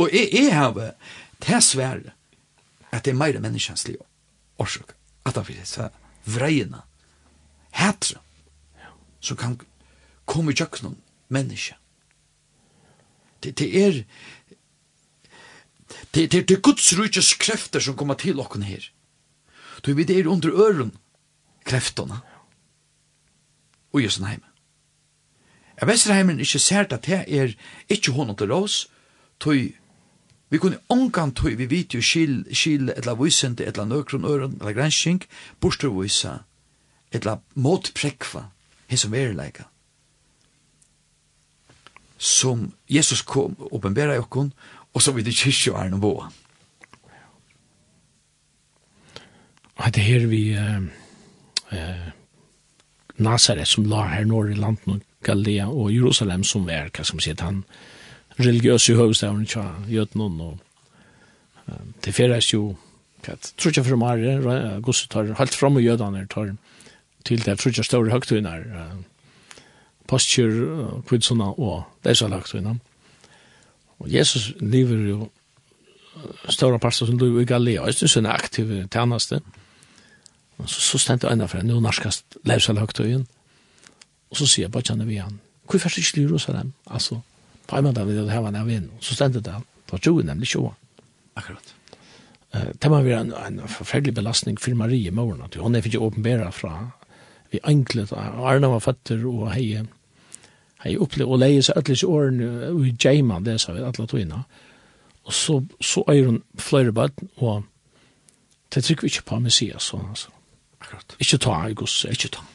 [0.00, 0.72] Og jeg, jeg har
[1.40, 2.12] det svære
[2.90, 3.96] at det er meira menneskjanslig
[4.58, 4.94] orsøk,
[5.26, 5.88] at det er så
[6.26, 6.82] vreina,
[7.76, 8.20] hetra,
[9.20, 9.58] som kan
[10.24, 10.98] komme i tjøkkenen
[11.28, 11.76] menneskja.
[13.40, 14.02] Det, det er
[16.14, 18.84] det, det, det er Guds rujtjes krefter som kommer til okken her.
[19.82, 20.92] Du vet, det er under øren
[21.66, 22.20] krefterna
[23.92, 24.46] og Jesu heime.
[25.80, 27.54] Jeg vet ikke heimen ikke ser at det er
[27.88, 28.90] ikke hånden til oss,
[29.40, 29.56] tog
[30.50, 34.72] Vi kunne ongan tog, vi vet jo skil, skil etla vysende, etla nøkron øren, etla
[34.74, 35.28] granskink,
[35.62, 36.40] borstervysa,
[37.14, 38.48] etla motprekva,
[38.90, 39.68] hesum verileika.
[42.18, 44.52] Som Jesus kom, åpenbæra jokkon,
[44.94, 46.26] og så vidt det kyrkje er noen boa.
[49.80, 50.82] Og det her vi uh,
[51.72, 52.10] uh,
[53.16, 57.24] Nazaret som la her nord i landet Galilea og Jerusalem som er, hva skal man
[57.24, 57.89] si, han, uh,
[58.40, 60.58] religiøse høvestavn tja gjøt noen, og
[61.66, 62.74] um, det feres jo
[63.20, 66.54] tror ikke for Mare Gustav tar halt fram og jødan tar
[67.24, 68.94] til det trutja store høgtøynar uh,
[70.08, 72.78] postur uh, kvidsona og dessa høgtøynar
[74.00, 75.30] og Jesus lever jo
[76.48, 79.40] stora pastor som lever i Galilea og det er en aktiv tjeneste
[80.58, 83.26] og så, så stendte jeg enda fra nå norskast levsel høgtøyen
[84.30, 87.20] og så sier jeg bare kjenne vi han hvorfor er det ikke Jerusalem altså
[87.70, 89.56] på en måte vil ha en av en, så stendte det
[89.90, 90.72] på 20, nemlig 20.
[91.38, 91.74] Akkurat.
[92.54, 95.86] Uh, det må være en, en forferdelig belastning for Marie i morgen, at hun er
[95.86, 96.90] ikke åpenbæra fra
[97.50, 99.80] vi enklet, Arne var føtter og hei,
[100.84, 102.50] hei opplevd, og leie seg ødelige årene,
[102.86, 104.44] i Jaiman, det sa vi, alle togene.
[105.26, 107.64] Og så, så er hun flere bøtt, og
[108.74, 110.30] det trykker vi ikke på Messias, sånn, altså.
[110.80, 111.16] Akkurat.
[111.20, 112.46] Ikke ta, August, ikke ta.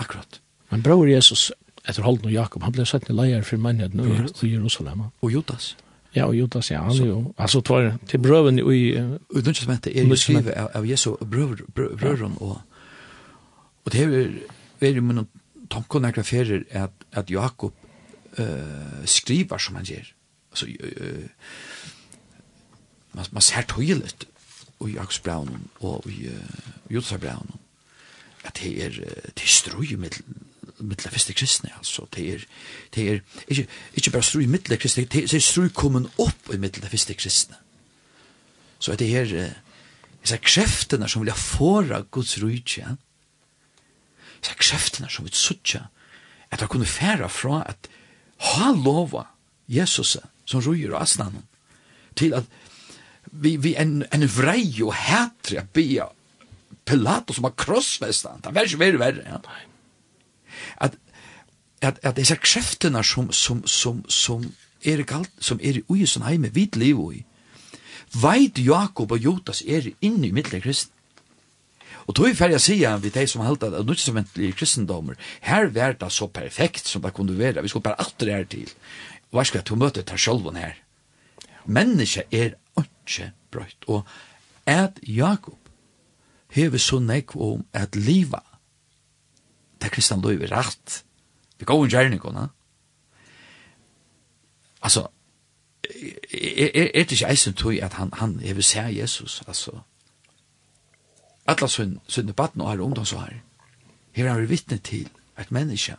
[0.00, 0.40] Akkurat.
[0.72, 1.50] Men bror Jesus
[1.88, 4.16] etter Holden og Jakob, han ble sett i leier for menigheten i,
[4.46, 5.06] i Jerusalem.
[5.24, 5.72] Og Judas.
[6.14, 8.62] Ja, og Judas, ja, han er jo, altså, tvar, til brøven i...
[8.96, 12.44] Uh, Utenriksmentet er jo skrivet av, av Jesu brøver, brøveren, ja.
[12.44, 12.60] og,
[13.84, 14.32] og det er
[14.80, 15.28] veldig med noen
[15.68, 17.76] tanken nekker graferer, at, at Jakob
[18.40, 20.10] uh, skriver som han gjør.
[20.52, 21.86] Altså, uh,
[23.16, 24.12] man, man ser tøyelig
[24.84, 27.56] i Jakobs braun og i uh, Judas braun
[28.46, 29.00] at det er,
[29.34, 30.47] det er strøy i middelen
[30.80, 32.44] mittle fyrste kristne, altså, det er,
[32.94, 36.60] det er ikke, ikke bare stru i mittla kristne, det er stru kommen opp i
[36.60, 37.58] mittle fyrste kristne.
[38.78, 39.32] Så det er
[40.22, 42.96] disse kreftene som vil ha fåra Guds rujtje, ja?
[44.38, 45.82] disse kreftene som vil suttje,
[46.50, 47.90] at jeg kunne færa fra at
[48.54, 49.26] ha lova
[49.68, 50.16] Jesus
[50.48, 51.42] som rujer og asnanen,
[52.16, 52.46] til at
[53.32, 56.06] vi, vi en, en vrei og hætre bia
[56.88, 58.40] Pilatus som har krossfestet han.
[58.54, 59.24] Det er ikke verre verre.
[59.26, 59.66] Ja
[60.80, 60.96] at
[61.82, 66.54] at at dessa kräfterna som som som som er galt som er i usen heime
[66.54, 67.24] vit liv i
[68.22, 70.98] veit Jakob og Jotas er inne i midtle kristen
[72.08, 75.14] Og tog fer jeg sier vi de som held at nødt som i kristendommer,
[75.44, 78.44] her var det så perfekt som det kunne være, vi skulle bare alt det her
[78.44, 78.70] til.
[79.30, 80.78] Hva skal jeg til å møte til sjølven her?
[81.66, 84.08] Mennesket er ikke brøyt, og
[84.64, 85.58] at Jakob
[86.48, 88.40] hever så nekv om at liva
[89.82, 91.02] det kristan løy er rett.
[91.58, 92.48] Vi går en gjerningene.
[94.82, 95.08] Altså,
[95.88, 99.80] er, er, er det ikke eisen tog at han, han hever vil se Jesus, altså.
[101.48, 103.32] Alla sunn, sunn debatten og her ungdomsvar,
[104.12, 105.96] her har vi vittne til et menneske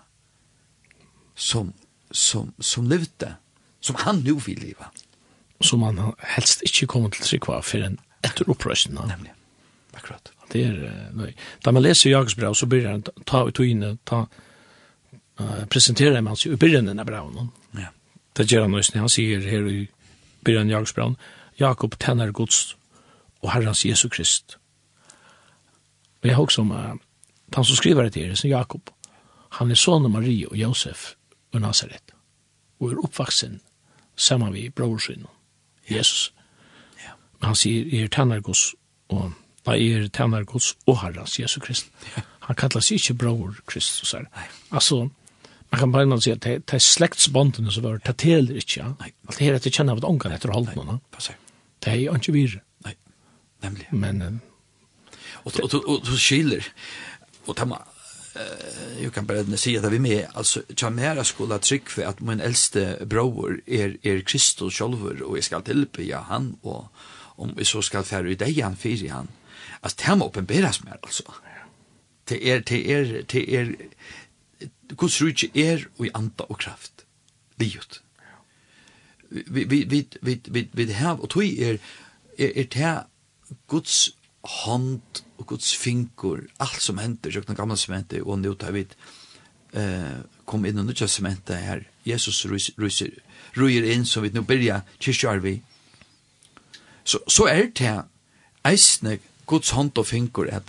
[1.36, 1.74] som,
[2.12, 3.36] som, som levde,
[3.80, 4.92] som han nu vil leva.
[5.62, 6.00] Som han
[6.36, 9.00] helst ikke kommer til å trykva for en etter opprøsten.
[9.10, 9.34] Nemlig,
[9.96, 10.32] akkurat.
[10.52, 11.36] Det är nej.
[11.64, 14.28] Da man läser Jakobs brev så börjar han ta ut inne ta
[15.42, 17.50] uh, presentera man sig i den där breven.
[17.72, 17.86] Ja.
[18.34, 19.88] Det gör han nästan han sier här i
[20.42, 21.16] början Jakobs brev
[21.56, 22.76] Jakob tenner Guds
[23.40, 24.58] och Herrens Jesu Krist.
[26.22, 26.96] Och jeg har också om uh,
[27.56, 28.90] han som skriver det till er, som Jakob.
[29.50, 31.16] Han är son av Maria och Josef
[31.54, 32.12] og Nazaret.
[32.78, 33.60] Och är oppvaksen
[34.16, 35.28] sammen med brorsynen.
[35.86, 36.34] Jesus.
[36.98, 37.12] Ja.
[37.40, 38.76] Men han säger, er tänner Guds
[39.08, 39.32] och
[39.70, 41.90] da er tænar Guds og Herrens Jesu Krist.
[42.50, 44.26] Han kallar seg ikke bror Kristus her.
[44.72, 45.10] Altså,
[45.72, 48.80] man kan bare si at det er slektsbåndene som var, det teler ikke.
[48.82, 48.94] Ja.
[49.06, 51.02] Alt det her er til kjenne av et ångan etter å holde noen.
[51.80, 52.64] Det er ikke virre.
[52.86, 52.96] Nei,
[53.62, 53.86] nemlig.
[53.92, 54.42] Men...
[55.46, 55.54] Og
[56.04, 56.66] du skiller,
[57.48, 57.66] og ta
[58.36, 62.40] eh jag kan bara säga att vi med alltså Chamera skola tryck för att min
[62.40, 66.86] äldste bror är är Kristus själv och jag ska hjälpa ja han och
[67.38, 69.28] om vi så ska färra i dig han för han
[69.82, 71.24] Alltså det här må uppenberas mer alltså.
[72.24, 73.76] Det är, det är, det är,
[74.90, 77.06] Guds rike er i anda og kraft.
[77.58, 78.02] Liot.
[79.30, 81.80] Vi, vi, vi, vi, vi, vi, här och tog er,
[82.38, 83.04] er är det
[83.68, 84.10] Guds
[84.44, 85.02] hand
[85.38, 88.86] og Guds finkor, alt som händer, jag kan gamla cementer og nå tar vi
[89.74, 92.74] eh, kom inn under just cementer her, Jesus ruser,
[93.56, 95.62] ryser inn, som vi nu börjar kyrkjarvi.
[97.04, 98.04] Så, så er det här
[98.64, 99.20] eisne
[99.50, 100.68] Guds hånd og finger at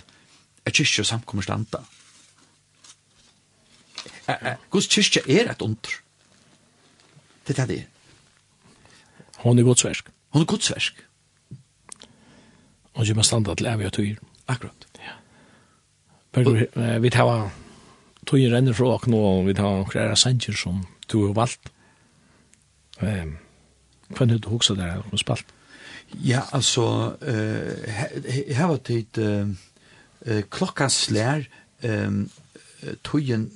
[0.65, 1.83] er kyrkje samkommer standa.
[4.73, 5.93] Guds kyrkje er et under.
[7.47, 7.83] Det er det.
[9.43, 10.09] Hon er Guds versk.
[10.33, 11.05] Hon er Guds versk.
[12.93, 14.17] Og gjør man standa til evig og tøyr.
[14.47, 14.87] Akkurat.
[14.99, 15.15] Ja.
[16.33, 16.65] Bergur,
[17.01, 17.51] vi tar
[18.27, 21.71] tøyr renner fra åkna, og vi tar kræra sanger som du har valgt.
[23.01, 25.45] Hva er det du hoksa der, om spalt?
[25.47, 25.60] Ja.
[26.19, 27.89] Ja, altså, uh,
[28.55, 29.49] her var tid uh,
[30.27, 31.47] uh, klokka slær
[31.83, 32.25] um,
[33.07, 33.49] tøyen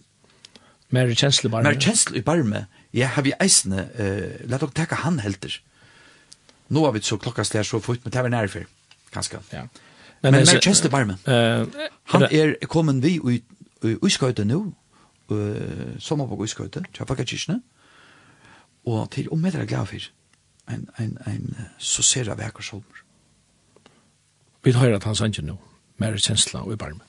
[0.94, 1.68] Mer kjensle barme.
[1.68, 2.66] Mer kjensle barme.
[2.96, 5.58] Ja, har vi eisne, uh, la dere teka han helter.
[6.70, 9.42] Nå har vi så klokka slær så fort, men det var nærfør, for, kanskje.
[9.54, 9.66] Ja.
[10.24, 11.18] Men, men mer kjensle barme.
[11.28, 11.68] Uh,
[12.14, 13.42] han er kommet vi i
[14.02, 14.62] uskøyte nå,
[15.30, 17.60] uh, sommer på uskøyte, til Afgakirkene,
[18.86, 20.08] og til omedre glad for
[20.72, 22.80] en, en, en så ser jeg vekker.
[24.64, 25.58] Vi hører at han sanger nå,
[25.98, 27.02] mer kjensla og i barmen.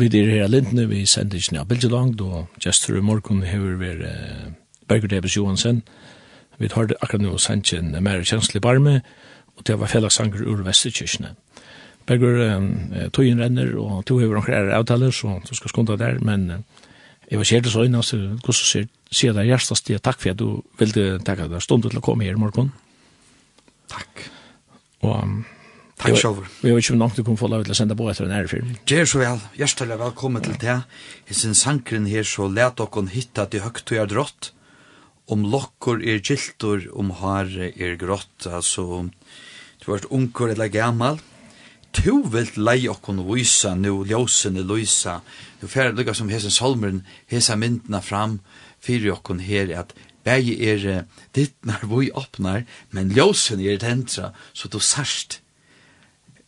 [0.00, 3.58] Vi er her lintene, vi sender ikke ned bildelangt, og just for i morgen har
[3.60, 4.54] vi vært
[4.88, 5.82] Berger Debes Johansen.
[6.58, 9.02] Vi tar det akkurat nå sendt en mer kjenslig barme,
[9.56, 11.34] og det var fellagsanger ur Vesterkirkene.
[12.08, 16.16] Berger, eh, tøyen renner, og to har noen ære avtaler, så du skal skunde der,
[16.24, 16.64] men
[17.30, 20.38] jeg var kjert så innan, så hvordan sier, sier det hjertest det, takk for at
[20.38, 22.72] du ville takke deg stund til å komme her i morgen.
[23.88, 24.30] Takk.
[25.02, 25.44] Og Um,
[26.10, 26.46] Takk sjálfur.
[26.60, 28.34] Vi har ikke nok til å komme for lov til å sende på etter en
[28.34, 28.66] ærefyr.
[28.88, 29.42] Det så vel.
[29.58, 30.76] Hjertelig velkommen til det.
[31.30, 34.50] I sin sankren her så let okkon hitta til høgt og er drått.
[35.30, 38.48] Om lokkor er giltur, om har er grått.
[38.48, 39.06] Altså,
[39.78, 41.20] du har vært unger eller gammal.
[41.94, 45.20] Tu vilt lei okkon vysa nu ljósene lysa.
[45.62, 48.40] Du færre lukka som hesen solmeren, hesa myndina fram
[48.82, 54.68] fyrir okkon her at Bægi er ditt når vi åpnar, men ljósen er tentra, så
[54.68, 55.38] du sarst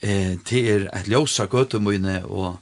[0.02, 2.58] eh, det er et ljósa gøtemøyne og,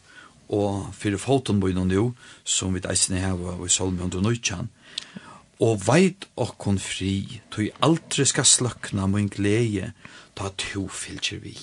[0.48, 2.12] og fyrir fotonmøyne nu,
[2.44, 4.68] som vi eisne heva i Solmi 119,
[5.60, 9.92] og veit okkon fri, tog aldri skal sløkna mun glede,
[10.36, 11.56] ta to fylkjer vi.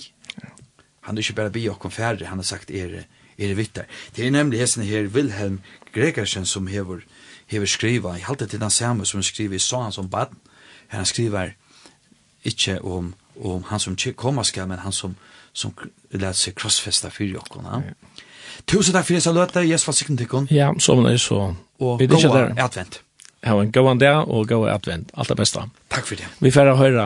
[1.07, 3.05] Han er ikke bare bi okkon færre, han har sagt er,
[3.37, 3.87] er vittar.
[4.15, 5.61] Det er nemlig hesten her Wilhelm
[5.93, 7.01] Gregersen som hever,
[7.47, 10.35] hever skriva, i halte til den samme som skriver i sånn som bad,
[10.91, 11.55] han skriver,
[12.45, 15.15] ikke om, om han som kommer skal, men han som,
[15.57, 15.73] som
[16.11, 17.83] lät sig crossfesta för jockorna.
[17.87, 17.93] Ja.
[18.65, 20.47] Tusen takk for det så løte, jeg var sikkert tikkun.
[20.51, 21.55] Ja, så man er så.
[21.79, 23.01] Og gåa advent.
[23.45, 25.63] Ja, en on der og go advent, alt det beste.
[25.89, 26.27] Takk for det.
[26.39, 27.05] Vi får høre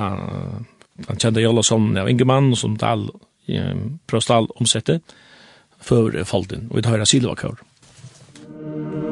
[1.07, 3.09] han kjente Jollasson av Ingemann, som Dahl
[4.07, 4.99] Prostal omsette,
[5.81, 7.63] før Falden, og vi tar høyre Silvakør.
[8.61, 9.10] Musikk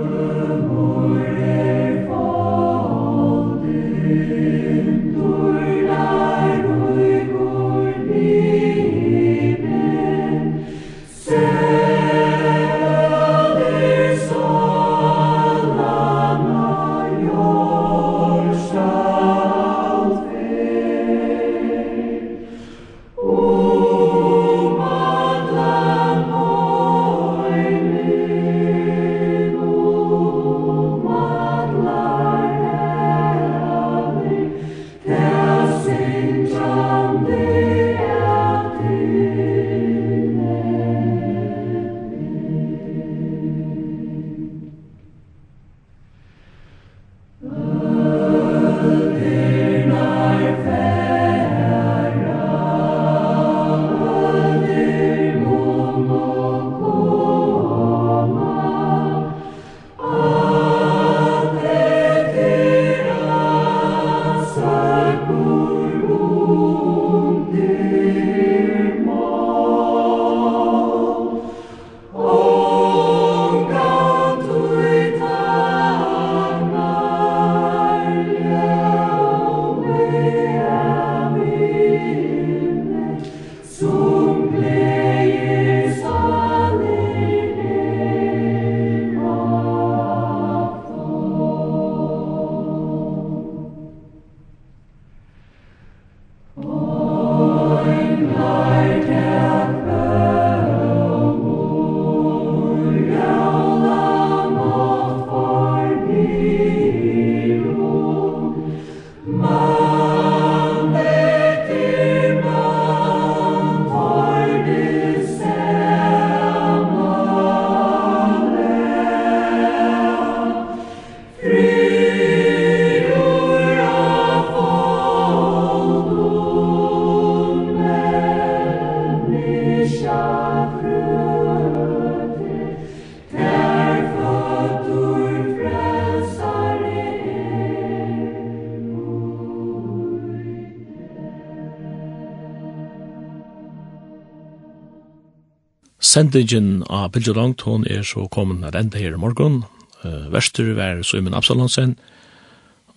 [146.10, 149.60] Sendingen av Bilge Langt, hon er så kommet nær enda her i morgen.
[150.02, 152.00] Uh, Vester var Søymen Absalonsen,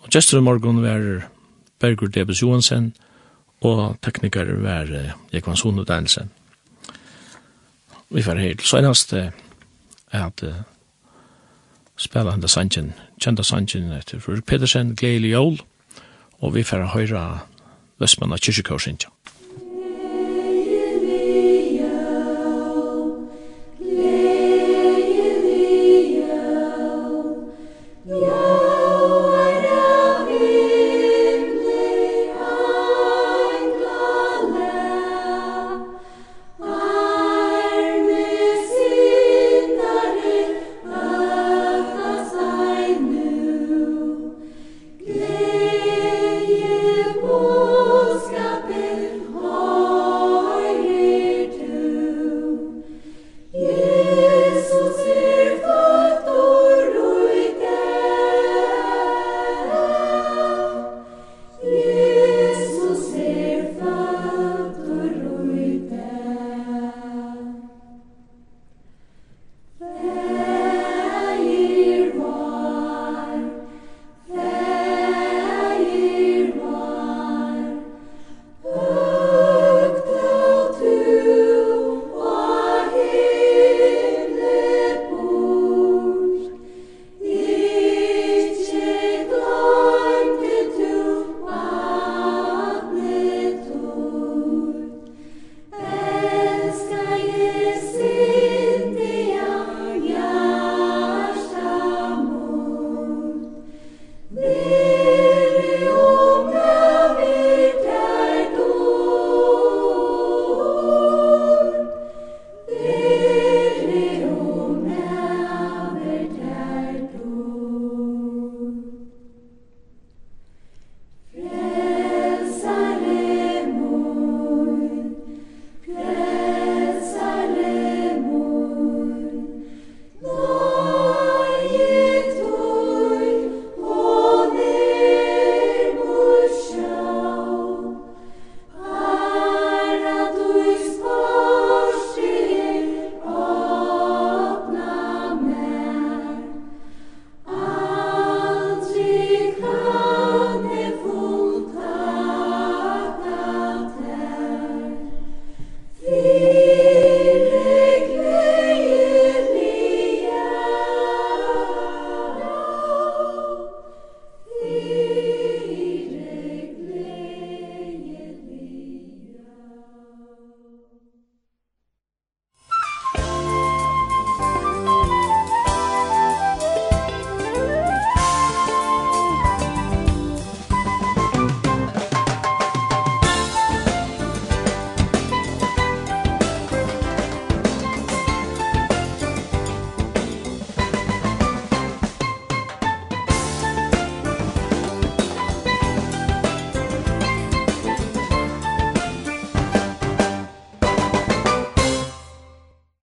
[0.00, 1.26] og gestur i morgen var
[1.82, 2.94] Bergur Debes Johansen,
[3.60, 6.32] og tekniker var uh, Jekvann Danielsen.
[8.08, 9.30] Vi får her til uh,
[10.12, 10.64] at uh,
[11.96, 15.60] spela henda sangen, kjenda sangen etter Fredrik Pedersen, Gleil Jól,
[16.40, 17.42] og vi får høyra
[18.00, 19.11] Vestmanna Kyrkjøkårsintja.